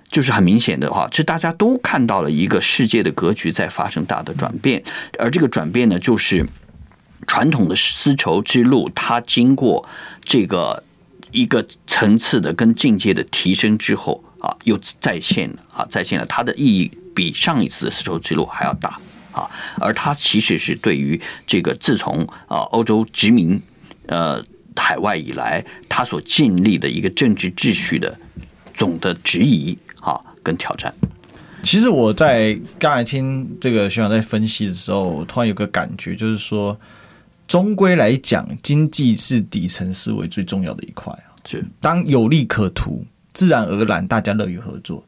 [0.10, 4.82] 就是很明显的话，是大家都看到了一个世界的格局在发生大的转变，
[5.20, 6.48] 而这个转变呢，就是
[7.28, 9.88] 传统的丝绸之路，它经过
[10.24, 10.82] 这个
[11.32, 18.98] 一个层次的跟境界的提升之后啊，又再现了啊，再现了它的意义比上一次的丝绸之路还要大
[19.34, 23.62] 啊，而它其实是对于这个自从啊欧洲殖民
[24.08, 24.41] 呃
[24.74, 28.17] 海外以来，它所建立的一个政治秩序的
[28.74, 29.78] 总的质疑。
[30.48, 30.94] 啊，跟挑战。
[31.64, 36.80] 其实我在刚才听这个学长在分析的时候，我突然有个感觉，就是说，
[37.48, 41.28] 终归来讲，经济是底层思维最重要的一块啊。
[41.46, 45.04] 是，当有利可图，自然而然大家乐于合作。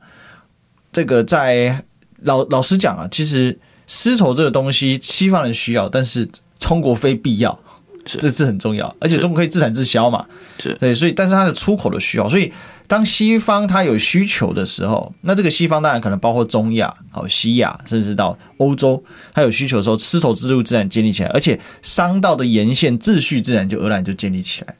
[0.92, 1.82] 这个在
[2.24, 7.58] 老老实讲啊，其实丝绸这个东西，西方人需要，但是中国非必要，
[8.04, 8.94] 这是很重要。
[9.00, 10.26] 而且中国可以自产自销嘛，
[10.60, 12.52] 是对，所以但是它的出口的需要，所以。
[12.90, 24.76] 当西方它有需求的时候，那这个西方当然可能包括中亚、好西亚，甚至到欧洲，它有需求的时候，丝绸之路自然建立起来，而且商道的沿线秩序自然就而然就建立起来。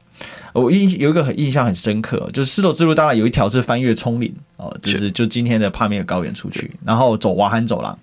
[0.54, 7.98] 我印有一个很印象很深刻，就是丝绸之路当然有一条是翻越葱岭哦，就是就今天的帕米尔高原出去，然后走瓦罕走廊。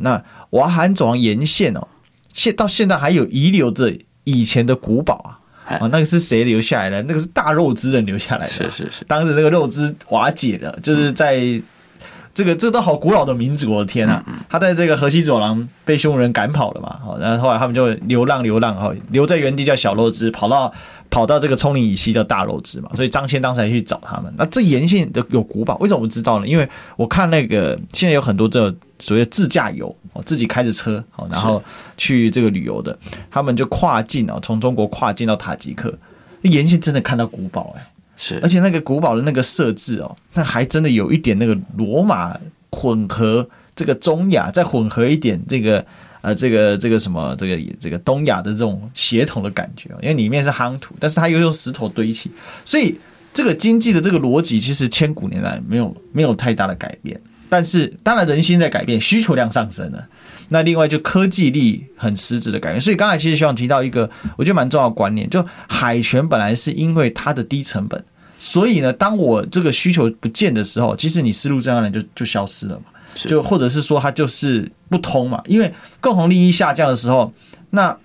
[0.00, 1.88] 那瓦罕走廊沿线哦，
[2.34, 5.37] 现到现在还有遗留着以前的古堡啊。
[5.80, 7.02] 哦，那个是谁留下来的？
[7.02, 8.52] 那个是大肉汁人留下来的。
[8.52, 11.36] 是是是，当时那个肉汁瓦解了，就是在
[12.38, 14.24] 这个这都好古老的民族，我的天啊！
[14.48, 16.96] 他在这个河西走廊被匈奴人赶跑了嘛？
[17.04, 20.72] 好，然后后来他们就流浪流浪，哈，留在原地叫小肉汁，跑到
[21.10, 22.88] 跑到这个葱岭以西叫大肉汁嘛。
[22.94, 24.32] 所以张骞当时还去找他们。
[24.38, 26.46] 那这沿线的有古堡，为什么我知道呢？
[26.46, 29.92] 因为我看那个现在有很多这所谓自驾游。
[30.12, 31.60] 哦自己开着车，然后
[31.96, 32.96] 去这个旅游的，
[33.32, 35.92] 他们就跨境啊，从中国跨境到塔吉克，
[36.42, 37.87] 沿线真的看到古堡哎，
[38.18, 42.36] 是，而且那个古堡的那个设置哦，那还真的有一点那个罗马
[42.72, 45.82] 混合这个中亚，再混合一点这个
[46.20, 52.30] 呃这个这个什么这个这个东亚的这种协同的感觉，因为里面是夯土，但是它又用石头堆起，
[52.64, 52.98] 所以
[53.32, 57.18] 这个经济的这个逻辑其实千古年来没有没有太大的改变。
[57.50, 60.06] 但是，当然人心在改变，需求量上升了。
[60.48, 62.80] 那另外就科技力很实质的改变。
[62.80, 68.02] 所以刚才其实希望提到一个，我觉得蛮重要的观念，就海权本来是因为它的低成本，
[68.38, 72.84] 所以呢，当我这个需求不见的时候，其实你丝路这样的就就消失了嘛。
[73.14, 77.32] 就或者是说它就是不通嘛，因为共同利益下降的时候，
[77.70, 77.96] 那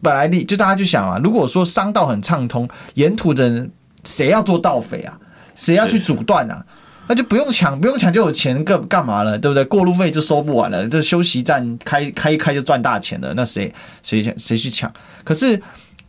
[0.00, 3.70] 本来利就大家就想啊，如果说商道很畅通，沿途的人
[4.04, 5.18] 谁要做盗匪啊？
[5.54, 6.64] 谁要去阻断啊？
[7.08, 9.64] 那就不用抢，不用抢就有钱干干嘛了，对不对？
[9.64, 13.32] 过路费就收不完了，这休息站开开一开就赚大钱了。
[13.34, 14.92] 那谁谁谁去抢？
[15.24, 15.60] 可是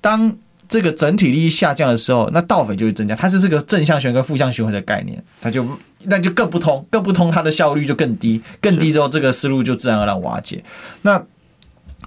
[0.01, 0.35] 当
[0.67, 3.15] 这个整体利益下降的时候，那盗匪就会增加。
[3.15, 5.65] 它是这个正向循环负向循环的概念，它就
[6.03, 10.63] 那就更不通，更不通，它的效率就更低，更低之后，这个思路就自然而然瓦解。
[11.03, 11.23] 那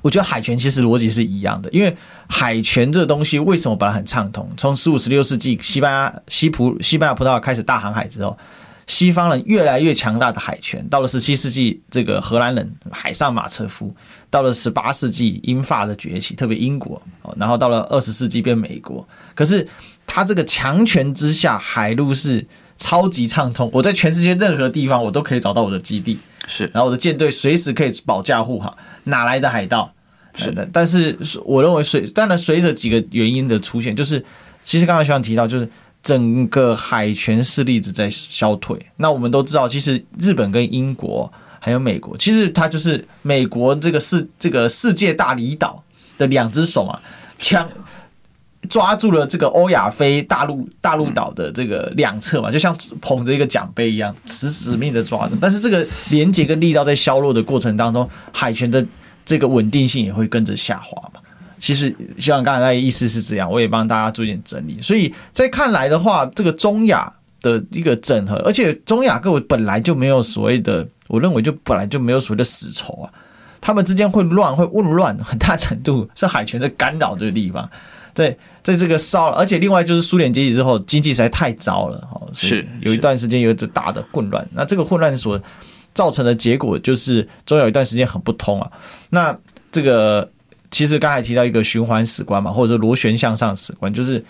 [0.02, 1.96] 我觉得海权其实逻辑是一样的，因为
[2.28, 4.48] 海权这东西为什么本来很畅通？
[4.57, 8.37] 从十五、十六世纪西班牙、西葡、西班牙、葡萄牙开始大航海之后。
[8.87, 13.88] 西方人越来越强大的海权，到了十七世纪，这个荷兰人海上马车夫；
[14.29, 17.01] 到了十八世纪，英法的崛起，特别英国；
[17.37, 19.07] 然后到了二十世纪变美国。
[19.35, 19.66] 可是
[20.07, 22.45] 他这个强权之下，海路是
[22.77, 23.71] 超级畅通。
[23.73, 26.18] 我在全世界任何地方，我都可以找到我的基地，
[26.49, 26.68] 是。
[26.75, 28.77] 然后我的舰队随时可以保驾护航。
[29.05, 29.92] 哪来的海盗？
[30.35, 30.68] 是的。
[30.73, 34.25] 但是我认为随当然随着几个原因的出现，就是
[34.62, 35.68] 其实刚才学长提到，就是。
[36.02, 38.78] 整个海权势力一直在消退。
[38.96, 45.82] 那我们都知道，其实日本跟英国还有美国，其实它就是美国这个世这个世界大离岛
[46.18, 47.00] 的两只手啊，
[47.38, 47.68] 枪
[48.68, 55.36] 抓住了这个欧亚非大陆大陆岛的这个两侧嘛，就像捧着一个奖杯一样，死死命的抓着。
[55.40, 58.84] 但是这个连接跟力道在削弱的过程当中，海权的
[59.24, 61.20] 这个稳定性也会跟着下滑嘛。
[61.62, 64.81] 其实像刚才那个意思是这样，我也帮大家做一点整理。
[64.83, 73.07] 所以在看来的话，这个中亚的一个整合，而且中亚各国本来就没有所谓的，我认为就本来就没有所谓的死仇啊，
[73.61, 77.70] 他们之间会乱会混乱，很大程度是海权在干扰这个地方。
[78.14, 84.46] 在在这个烧，而且另外就是苏联解体之后，经济实在太糟了，哈，是有一段时间有着大的混乱。
[84.53, 85.40] 那这个混乱所
[85.94, 88.70] 造成的结果，就是中有一段时间很不通啊。
[89.09, 89.34] 那
[89.70, 90.30] 这个
[90.73, 94.25] 其实刚才提到一个循环史观嘛，或者说螺旋向上史观，就是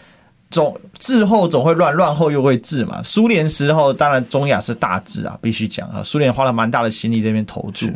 [0.50, 3.00] 总治后总会乱，乱后又会治嘛。
[3.02, 7.88] 苏联时候当然中亚是大治啊，必须讲啊，苏联花了蛮大的心力在这边投注，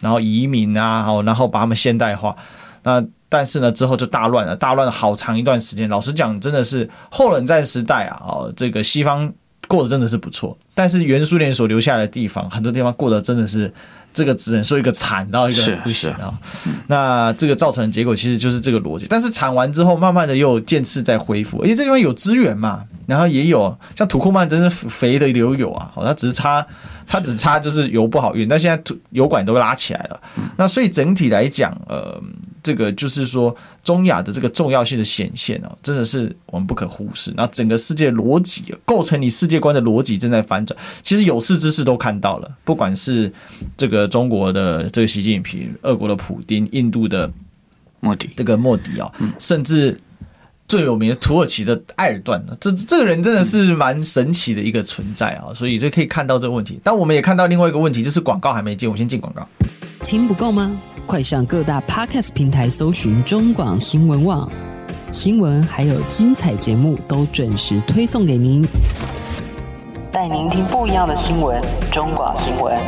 [0.00, 2.34] 然后移民啊，好，然后把他们现代化，
[2.82, 3.04] 那。
[3.32, 5.88] 但是呢，之后就大乱了，大乱了好长一段时间。
[5.88, 9.32] 老实讲，真的是后冷战时代啊，哦，这个西方
[9.68, 13.72] 过得真的是不错，但是原苏联所留下来的地方，很多地方过得真的是。
[14.12, 16.32] 这个只能说一个惨到一个不行啊，
[16.88, 19.06] 那这个造成的结果其实就是这个逻辑。
[19.08, 26.66] 但是惨完之后，慢慢的又渐次在恢复，而且这地方有资源嘛，然后也有像土库曼真是肥的流油啊，好，它只是差，
[27.06, 30.20] 它只差就是油不好运，但现在土油管都拉起来了，
[30.56, 32.20] 那所以整体来讲，呃。
[32.62, 37.32] 这个就是说，中亚的这个重要性的显现哦，真的是我们不可忽视。
[37.36, 43.32] 那整个世界逻辑构成你世界观的逻辑正在反转，其实有识之士都看到了，不管是
[43.76, 47.30] 这个中国的这个习近平、俄国的普丁、印度的
[48.00, 49.98] 莫迪，这个莫迪啊，甚至
[50.70, 56.78] 最有名的土耳其的埃尔段，这这个人真的是蛮神奇的一个存在啊，所以就可以看到这个问题。
[56.84, 59.44] 但我们也看到另外一个问题，就是广告还没进，我先进广告。
[60.04, 60.70] 听不够吗？
[61.06, 64.48] 快上各大 Podcast 平台搜寻中广新闻网，
[65.10, 68.64] 新闻还有精彩节目都准时推送给您，
[70.12, 71.60] 带您听不一样的新闻。
[71.90, 72.78] 中广新闻，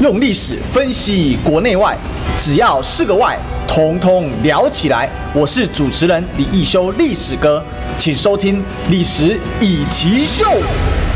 [0.00, 1.98] 用历史分析国内外，
[2.42, 3.38] 只要是个“外”，
[3.68, 5.10] 统统聊起来。
[5.34, 7.62] 我是主持人李易修，历史哥，
[7.98, 10.46] 请收听《历史以奇秀》。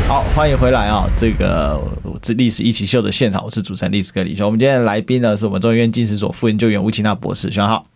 [0.07, 1.09] 好，欢迎回来啊！
[1.17, 1.81] 这个
[2.21, 4.45] 这历史一起秀的现场，我是主持人历史哥李修。
[4.45, 7.87] 我们今天的来宾呢，是我们中医院近视所副研究员吴奇娜博士，学长好。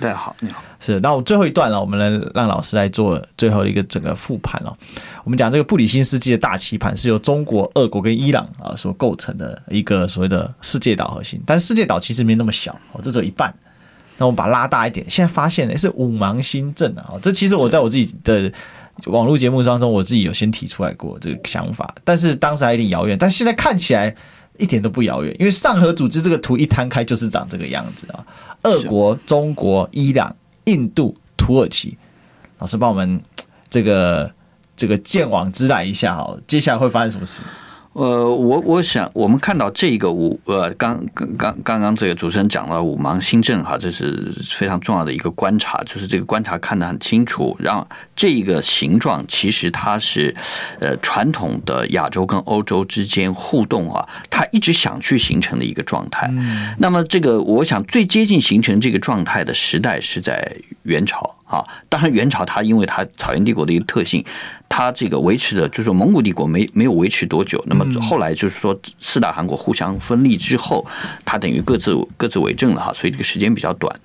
[0.00, 0.62] 大家好，你好。
[0.78, 4.76] 是，那我最后一段了，我们来让老师来做最后的一个整个复盘了。
[5.24, 13.52] 我们讲这个布里辛斯基的大棋盘是由中国、俄国跟伊朗啊所构成的一个所谓的世界岛核心，但世界岛其实没那么小哦，这只有一半。
[14.16, 18.52] 那我们把它拉大一点，现在发现呢是五芒星阵啊，这其实我在我自己的。
[19.06, 24.12] 网络节目当中，我自己有先提出来过这个想法，但是当时还有点遥远，但现在看起来
[24.56, 28.26] 一点都不遥远，因为上合组织这个图一摊开就是长这个样子啊。
[28.62, 30.34] 俄国、中国、伊朗、
[30.64, 31.96] 印度、土耳其，
[32.58, 33.22] 老师帮我们
[33.70, 34.32] 这个
[34.76, 37.42] 这个见网之来一下哈，接下来会发生什么事？
[37.98, 47.84] 呃，我我想，我们看到这个五呃，刚刚刚刚刚这个主持人讲了五芒星阵哈，这是非常重要的一个观察，就是这个观察看得很清楚，让
[48.14, 50.32] 这个形状其实它是
[50.78, 56.32] 呃传统的亚洲跟欧洲之间互动啊，它一直想去形成的一个状态。
[56.78, 61.34] 那么这个我想最接近形成这个状态的时代是在元朝。
[61.48, 64.22] 啊，当然元朝它因为它草原帝国的一个特性，
[64.68, 70.86] 它这个维持的就是说蒙古帝国没没有维持多久，那么后来就是说四大汗国互相分立之后，
[71.24, 73.98] 它等于各自各自为政了哈，所以这个时间比较短。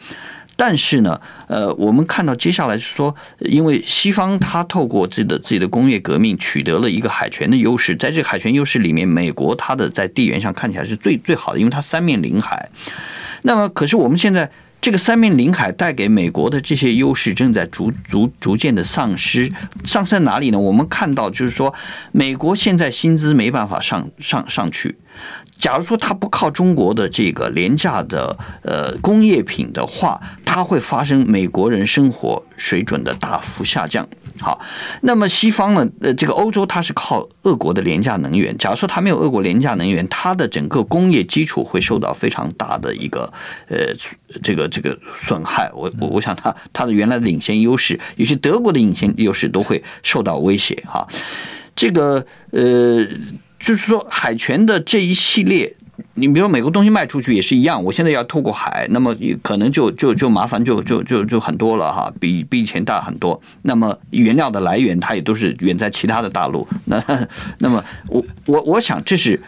[0.55, 12.69] 但是呢，呃，我们看到接下来是说，因为西方它透过自己的自己的工业革命取得了一个海权的优势，在这个海权优势里面，美国它的在地缘上看起来是最最好的，因为它三面临海。
[13.41, 14.49] 那么可是我们现在。
[14.84, 19.49] 这个三面临海带给美国的这些优势正在逐逐逐渐的丧失，
[19.86, 20.59] 丧失在哪里呢？
[20.59, 21.73] 我们看到就是说，
[22.11, 24.97] 美国现在薪资没办法上上上去。
[25.64, 34.05] 假如说它不靠中国的这个廉价的呃工业品的话，它会发生美国人生活水准的大幅下降。
[34.41, 34.59] 好，
[35.03, 35.88] 那么西方呢？
[36.01, 38.57] 呃，这个欧洲它是靠俄国的廉价能源。
[38.57, 43.32] 假如说它没有俄国廉价能源，它的整个工业基础会受到非常大的一个
[43.70, 43.78] 呃
[44.41, 45.72] 这个这个损害。
[45.74, 50.84] 我我我想它它的原来的领先优势，有些德国的领先优势都会受到威胁。
[50.86, 51.07] 哈，
[51.74, 53.07] 这个呃，
[53.64, 55.74] 就是说海权的这一系列。
[56.16, 63.39] 你比如说美国东西卖出去也是一样，我现在要透过海，那么可能就就就麻烦就就就就很多了哈，比比以前大很多。
[63.61, 66.68] 那么原料的来源它也都是远在其他的大陆。
[66.86, 67.01] 那
[67.59, 69.39] 那么我我我想这是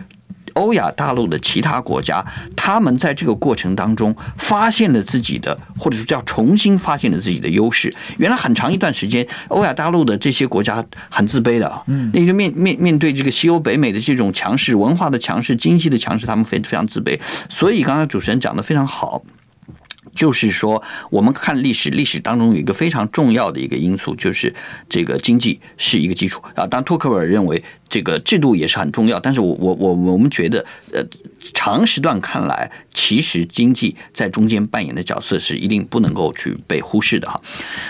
[0.55, 2.25] 欧亚大陆的其他国家，
[2.55, 7.93] 他们在这个过程当中发现了自己的，或者说叫重新发现了自己的优势。
[8.17, 17.19] 原来很长一段时间，欧亚大陆的这些国家很自卑的啊，嗯，那个面面面对这个西欧北美的这种强势文化的强势、经济的强势，他们非非常自卑。
[17.49, 19.21] 所以刚才主持人讲的非常好。
[20.15, 24.55] 就是说，我们看历史，历史当中有一个非常重要的一个因素，就是
[24.89, 26.65] 这个经济是一个基础啊。
[26.65, 31.05] 当，托克维尔认为这个制度也是很重要，但是我我我我们觉得，呃，
[31.53, 37.39] 长时段看来，其实经济在中间扮演的角色是一定不能够去被忽视的哈。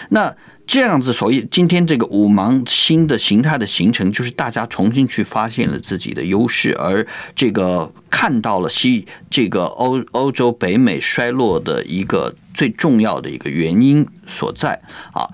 [0.09, 0.35] 那。
[0.67, 7.05] 这样子，所以今天这个五芒星的形态的形成，就是大家重新去发现了自己的优势，而
[7.35, 14.81] 这个看到了西这个欧欧洲北美衰落的一个最重要的一个原因所在
[15.13, 15.29] 啊。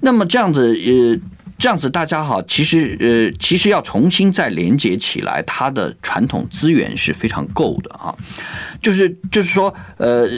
[0.00, 1.18] 那么这样子，呃，
[1.62, 8.12] 这样子大家哈，其实呃，其实要重新再连接起来，它的传统资源是非常够的啊。
[8.82, 10.28] 就是就是说，呃，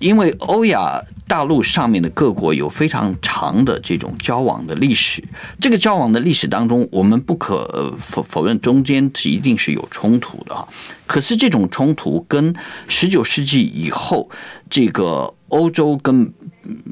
[0.00, 1.00] 因为欧亚。
[1.26, 5.24] 大陆上面的各国有非常长的这种交往的历史，
[5.58, 10.68] 这个交往的历史当中，我们不可否否认中间是一定是有冲突的啊。
[11.06, 12.54] 可是这种冲突跟
[12.88, 14.28] 十九世纪以后
[14.68, 16.30] 这个欧洲跟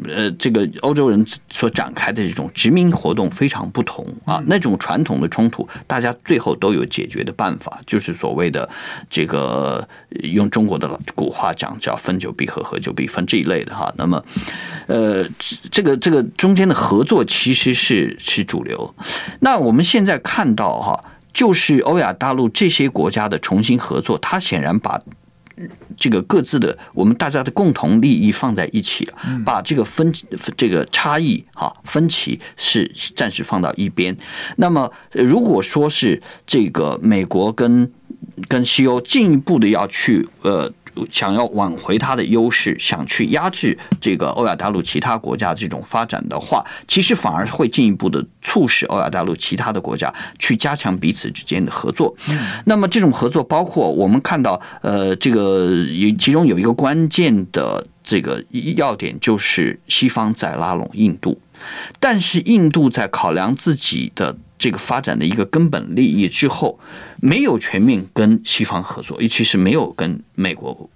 [0.09, 4.43] 呃这个欧洲人所展开的这种殖民活动非常不同啊。
[4.47, 8.69] 那种传统的冲突，大家最后都有解决的办法，就是所谓的
[9.09, 9.89] 这个
[10.23, 13.93] 用中国的古话讲叫分久必合，合久必分这一类的哈。
[13.97, 14.25] 那么
[14.87, 15.27] 呃
[15.71, 18.95] 这个这个中间的合作其实是是主流。
[19.41, 21.05] 那我们现在看到哈。
[21.35, 25.01] 就是欧亚大陆这些国家的重新合作，它显然把
[25.97, 30.13] 这个各自的我们大家的共同利益放在一起了，把这个分
[30.57, 34.17] 这个差异哈分歧是暂时放到一边。
[34.57, 37.91] 那么如果说是这个美国跟
[38.49, 40.73] 跟西欧进一步的要去呃。
[41.11, 52.15] 想要挽回它的优势，想去压制这个欧亚大陆其他国家这种发展的话，其实反而会进一步的促使欧亚大陆其他的国家去加强彼此之间的合作。
[52.65, 58.45] 那么这种合作包括我们看到，呃，这个有其中有一个关键的这个
[58.77, 61.41] 要点，就是西方在拉拢印度，
[62.01, 66.79] 但是印度在考量自己的这个发展的一个根本利益之后，
[67.21, 70.89] 没有全面跟西方合作，尤其是没有跟美国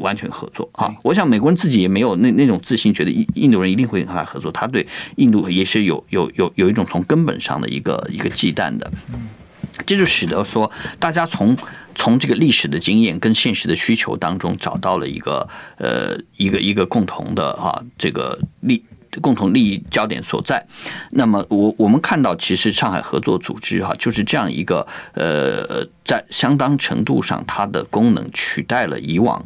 [0.00, 0.94] 完全合作啊！
[1.02, 4.52] 我想美国人自己也没有那那种自信，觉得印印度人一定会跟他合作。
[4.52, 8.92] 他对印度也是有有有有一种从根本上的一个一个忌惮的。
[9.86, 11.56] 这就使得说，大家从
[11.94, 15.48] 从这个历史的经验跟现实的需求当中找到了一个
[15.78, 18.84] 呃一个一个共同的啊这个利。
[19.20, 20.66] 共同利益焦点所在，
[21.10, 29.44] 那么我我们看到，其实上海合作组织哈就是这样一个呃，在相当程度上，它的功能取代了以往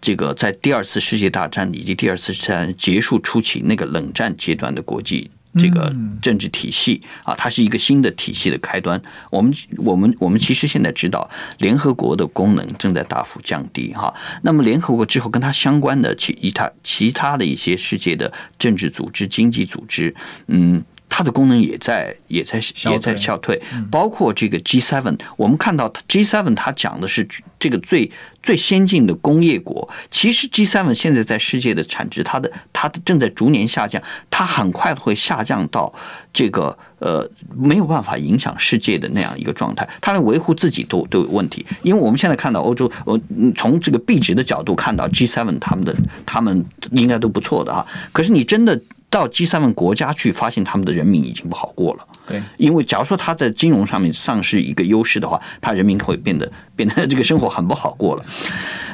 [0.00, 5.30] 这个在第二次世界大战以及第二次世界大战结束初期那个冷战阶段的国际。
[5.58, 9.00] 这个政治体系啊，它是一个新的体系的开端。
[9.30, 11.28] 我们我们我们其实现在知道，
[11.58, 14.14] 联合国的功能正在大幅降低哈。
[14.42, 20.14] 那么联合国之后，跟它相关的其一它其他的一些世界的政治组织、经济组织，
[20.46, 20.84] 嗯。
[21.10, 22.58] 它的功能也在也在
[22.88, 27.26] 也在消退，包括这个 G7，我们看到 G7 它讲的是
[27.58, 28.10] 这个最
[28.42, 34.00] 最先进的工业国，其实 G7 现在在世界的产值，它的它的正在逐年下降，
[34.30, 35.92] 它很快会下降到
[36.32, 43.20] 这个呃没有办法影响世界的那样一个状态，它连维护自己都都有问题，因为我们现在看到欧洲，呃，
[43.56, 45.94] 从这个币值的角度看到 G7 他们的
[46.24, 48.80] 他们应该都不错的哈，可是你真的。
[49.10, 52.06] 到 G7 国家去，发现他们的人民已经不好过了。
[52.28, 58.24] 对，因为假如说他在金融上面丧失一个优势的话，他人民会变得 变得这个生活很不好过了。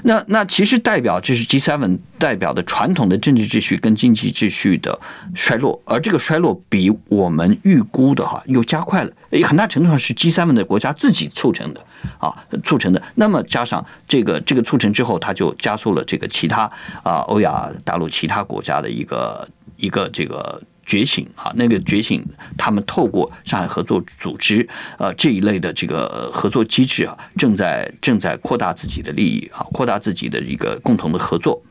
[0.04, 4.98] 那那其实代表这是 G7 代表的传统的政治秩序跟经济秩序的
[5.34, 9.12] 衰落，而这个衰落比我们预估的哈又加快了，
[9.44, 11.80] 很大程度上是 G7 的国家自己促成的
[12.18, 12.32] 啊，
[12.64, 13.02] 促成的。
[13.16, 16.62] 那么加上这个这个促成之后，它就加速了这个其他
[17.02, 19.46] 啊欧亚大陆其他国家的一个。
[19.76, 22.24] 一个这个觉醒啊，那个觉醒，
[22.56, 24.68] 他们透过上海合作组织
[24.98, 31.62] 呃这一类的这个合作机制啊，正在正在扩大自己的利益啊，扩大自己的一个共同的合作。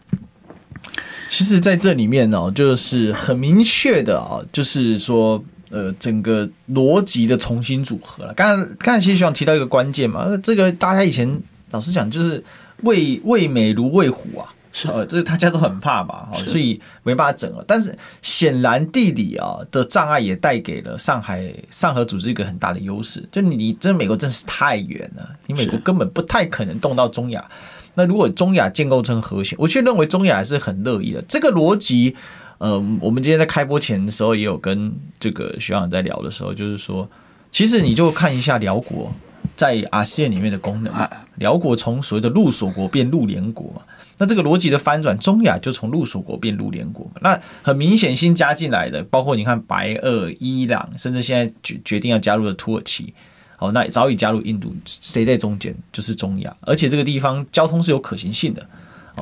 [1.27, 8.33] 其实，在这里面呢，就是很明确的啊，就是说呃，整个逻辑的重新组合了。
[8.33, 11.41] 刚刚刚才其实想提到一个关键嘛，这个大家以前
[11.71, 12.43] 老实讲，就是
[12.83, 14.53] 为为美如为虎啊。
[14.77, 17.63] 是呃，这个大家都很怕嘛，所以没办法整了。
[17.65, 27.49] 但是显然地理啊的障碍也带给了上海上合组织一个很大的优势，就你你这美国真是太远了，你美国根本不太可能动到中亚。
[27.93, 31.21] 那如果中亚建构成核心，我却认为中亚还是很乐意的。
[31.21, 32.13] 这个逻辑，
[32.57, 37.09] 呃，我们今天在开播前的时候也有跟这个徐长在聊的时候，就是说，
[37.49, 39.09] 其实你就看一下辽国
[39.55, 40.93] 在阿 s 里面的功能，
[41.35, 43.81] 辽国从所谓的陆锁国变陆联国嘛，
[44.17, 47.13] 那这个逻辑的翻转，中亚就从陆属国变陆联国嘛。
[47.21, 53.13] 那很明显新加进来的，包括你看白俄、伊朗，甚至现在决决定要加入的土耳其。
[53.57, 58.65] 好，那早已加入印度，谁在中间就是中亚，而且这个地方交通是有可行性的。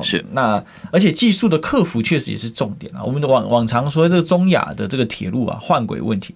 [0.02, 3.04] 是，那而且技术的克服确实也是重点啊。
[3.04, 6.34] 我们往往常说这个中亚的这个铁路啊换轨问题，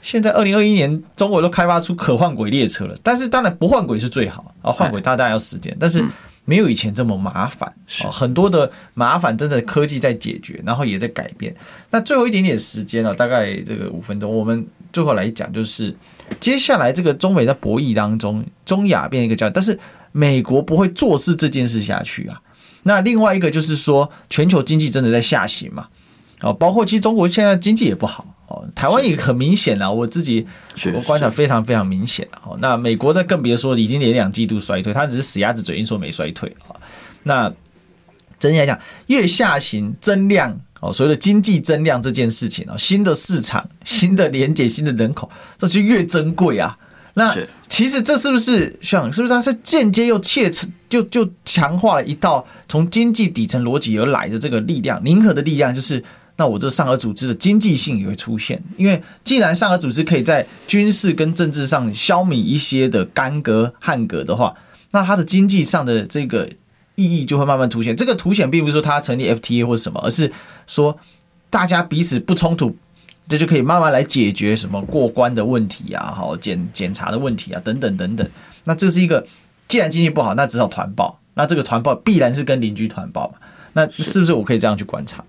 [0.00, 6.04] 现在二零二一年中国都开发出可换轨列车了，但是当然不换轨是最好啊，换轨大概要时间，但是
[6.44, 7.72] 没有以前这么麻烦。
[7.86, 11.54] 是很多的麻烦真的科技在解决，然后也在改变。
[11.90, 15.96] 那最后一点点时间了，大概这个五分钟，我们最后来讲就是。
[16.38, 19.76] 接下来这个中美在博弈当中，中亚变一个焦点，但是
[20.12, 22.40] 美国不会坐视这件事下去啊。
[22.84, 25.88] 那另外一个就是说，全球经济真的在下行嘛？
[26.40, 30.46] 哦，包括其实中国现在经济也不好哦，台湾也很明显啊，我自己
[30.94, 32.56] 我观察非常非常明显哦。
[32.60, 36.76] 那美国呢更别说已经连两季度衰退，它只是死鸭子嘴硬说没衰退啊。
[37.22, 37.52] 那
[38.38, 40.58] 整体来讲，越下行增量。
[40.82, 46.74] 哦，所谓的经济增量这件事情啊，新的市场、新的连接、新的人口，这就越珍贵啊。
[47.12, 47.36] 那
[47.68, 56.02] 其实这是不是像，是不是它是间接又切成，就就强化了一道从经济底层逻辑而来的这个力量，宁可的力量，就是
[56.40, 58.60] 那我这上合组织的经济性也会出现。
[58.76, 64.54] 因为既然上合组织可以在军事跟政治上消弭一些的干戈汉戈的话，
[64.92, 66.48] 那它的经济上的这个。
[66.96, 67.96] 意义就会慢慢凸显。
[67.96, 70.30] 这个凸显并不是说它成立 FTA 或什么，而是
[70.66, 70.94] 说
[71.48, 72.76] 大家彼此不冲突，
[73.26, 78.28] 这就可以慢慢来解决什么过关的问题啊，好检检查的问题啊，等等等等。
[78.64, 79.26] 那这是一个，
[79.66, 81.18] 既然经济不好，那只好团报。
[81.32, 83.38] 那这个团报必然是跟邻居团报嘛？
[83.72, 85.24] 那是不是我可以这样去观察？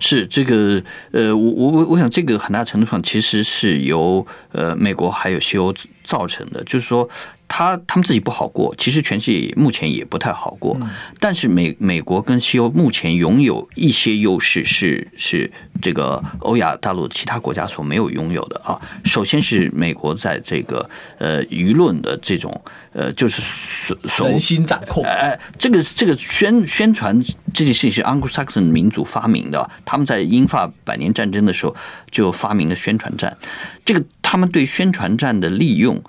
[0.00, 0.82] 是这个，
[1.12, 7.08] 呃，我我我想这个很大程度上其实是由呃美国还有西欧造成的，就是说。
[7.56, 10.76] 他他们自己不好过，其实全世界目前也不太好过。
[11.20, 15.48] 但是美美国跟西欧目前拥有一些优势，是是
[15.80, 18.74] 这个欧亚大陆其他国家所没有拥有的啊。
[19.04, 22.60] 首先是美国在这个呃舆论的这种
[22.92, 23.40] 呃就是
[23.86, 31.76] 所所人心掌控，哎，这个这个宣宣传这件事情是 Anglo-Saxon 民族发明的，他们在英法百年战争的时候
[32.10, 33.36] 就发明了宣传战。
[33.84, 36.02] 这个他们对宣传战的利用。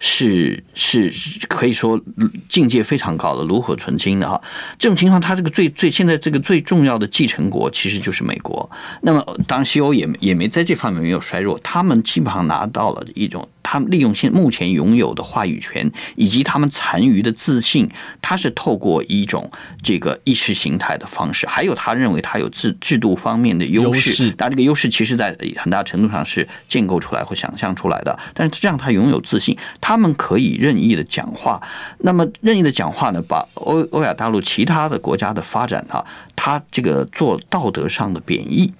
[0.00, 1.12] 是是
[1.46, 2.00] 可以说
[2.48, 4.42] 境界非常高的炉火纯青的哈，
[4.78, 8.68] 这种情况，它这个最最现在这个最重要的继承国其实就是美国。
[9.02, 13.48] 那么当西欧也也没在这方面没有衰弱，他们基本上拿到了一种。
[13.62, 17.88] 他们利用现目前拥有的话语权，以及他们残余的自信，
[18.20, 19.50] 他是透过一种
[19.82, 24.34] 这个意识形态的方式，还有他认为他有制制度方面的优势。
[24.36, 28.18] 但这个优势其实在很大程度上是建构出来或想象出来的。
[28.34, 31.60] 但是这样他拥有自信，他们可以任意的讲话。
[31.98, 36.04] 那么任意的讲话呢，把欧欧亚大陆其他的国家的发展啊，
[36.34, 38.72] 他这个做道德上的贬义。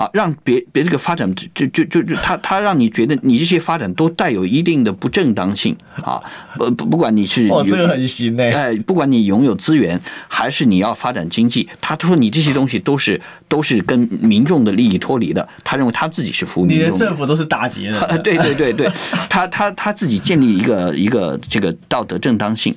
[0.00, 6.22] 啊，让别别这个发展就就就就他他让你觉得你这些发展都带有一定的不正当性啊，
[6.56, 18.90] 不不不管你是哦，这个很行哎，哎，不管你拥有资源还是你要发展经济，他说你这些东西都是都是跟民众的利益脱离的，他认为他自己是服务民众的，你的政府都是打劫的， 对对对对，
[19.28, 22.74] 他他他自己建立一个一个这个道德正当性。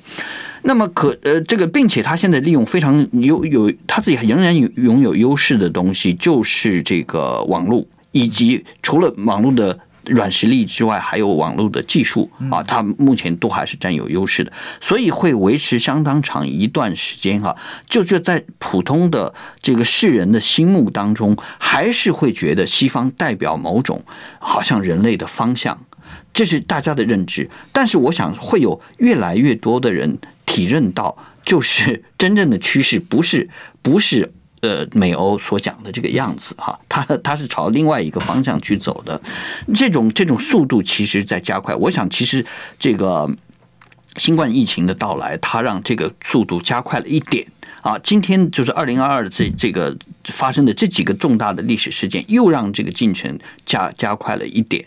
[0.66, 17.58] 那么可呃，这个并且他现在利用非常有有他自己仍然有拥有优势的东西，就是这个网络，以及除了网络的软实力之外，还有网络的技术啊，他目前都还是占有优势的，所以会维持相当长一段时间哈。
[17.90, 24.04] 就就在普通的这个世人的心目当中，还是会觉得西方代表某种
[24.40, 25.86] 好像人类的方向，
[26.34, 27.50] 这是大家的认知。
[27.74, 30.18] 但是我想会有越来越多的人。
[30.54, 33.50] 体认到，就是 真正的趋势不是
[33.82, 34.32] 不是
[34.62, 39.20] 呃美欧所讲的这个样子哈，它它是朝另外一个方向去走的，
[39.74, 41.74] 这种这种速度其实在加快。
[41.76, 42.46] 我想其实
[42.78, 43.28] 这个
[44.18, 47.48] 新冠疫情的到来，它让这个速度加快了一点
[47.82, 47.98] 啊。
[48.04, 54.86] 今天就是二零二二这这个发生的这几个重大的历史事件，又让这个进程加加快了一点。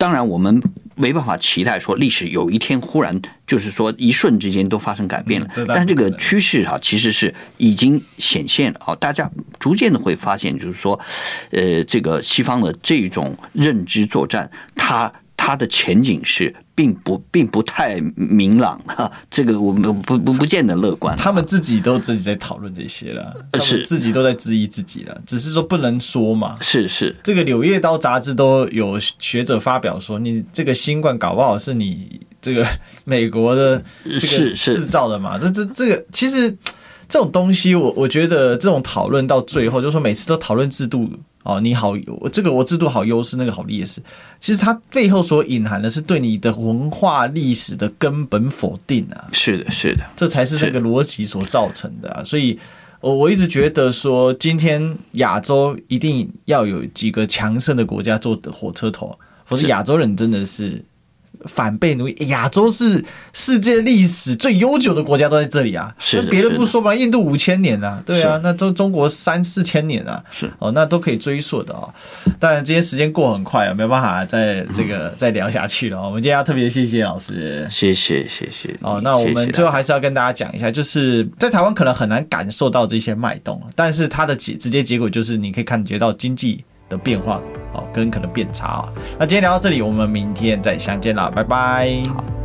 [0.00, 0.62] 当然，我们
[0.94, 8.94] 没办法期待说历史有一天忽然就是说一瞬之间都发生改变了，但这个趋势啊，其实是已经显现了啊。
[8.94, 10.98] 大家逐渐的会发现，就是说，
[11.50, 15.12] 呃，这个西方的这种认知作战，它。
[15.42, 21.16] 它的前景是并不并不太明朗哈，这个我们不不不见得乐观。
[21.16, 26.58] 他们自己都自己在讨论这些了，是自己都在质疑自己了，只是说不能说嘛。
[26.60, 32.66] 是是，这个《柳叶刀》杂志都有学者发表说，你这个新冠搞不好是你这个
[33.04, 35.38] 美国的这个制造的嘛？
[35.38, 36.50] 这这这个其实
[37.08, 41.10] 这种东西，我我觉得这种讨论到最后，就是说每次都讨论制度。
[41.42, 44.02] 哦，你好，我这个我制度好优势，那个好劣势，
[44.38, 49.28] 其实它背后所隐含的是对你的文化历史的根本否定啊！
[49.32, 52.22] 是的，是的，这才是这个逻辑所造成的啊！
[52.22, 52.58] 所以，
[53.00, 60.84] 我我一直觉得说，今天亚洲一定要有几个强盛的国家做的火车头，否则亚洲人真的是。
[61.44, 65.94] 反被奴役，亚洲是世界历史最悠久的国家，都在这里啊。
[65.98, 71.88] 是别的不说吧，印度五千年啊，对啊，那中中国三四千年啊，是哦，那都可以追溯的啊。
[72.38, 76.00] 当然，今天时间过很快啊，没有办法再这个、嗯、再聊下去了。
[76.00, 78.76] 我们今天要特别谢谢老师，谢谢谢谢。
[78.80, 87.40] 哦，那我们最后还是要跟大家讲一下，就是在台湾可能很难感受到这些脉动，但是它的结直接结果就是你可以感觉到经济的变化。
[87.72, 88.92] 哦，跟可能变差啊。
[89.16, 92.39] 那今天聊到这里，我们明天再相见啦，拜拜。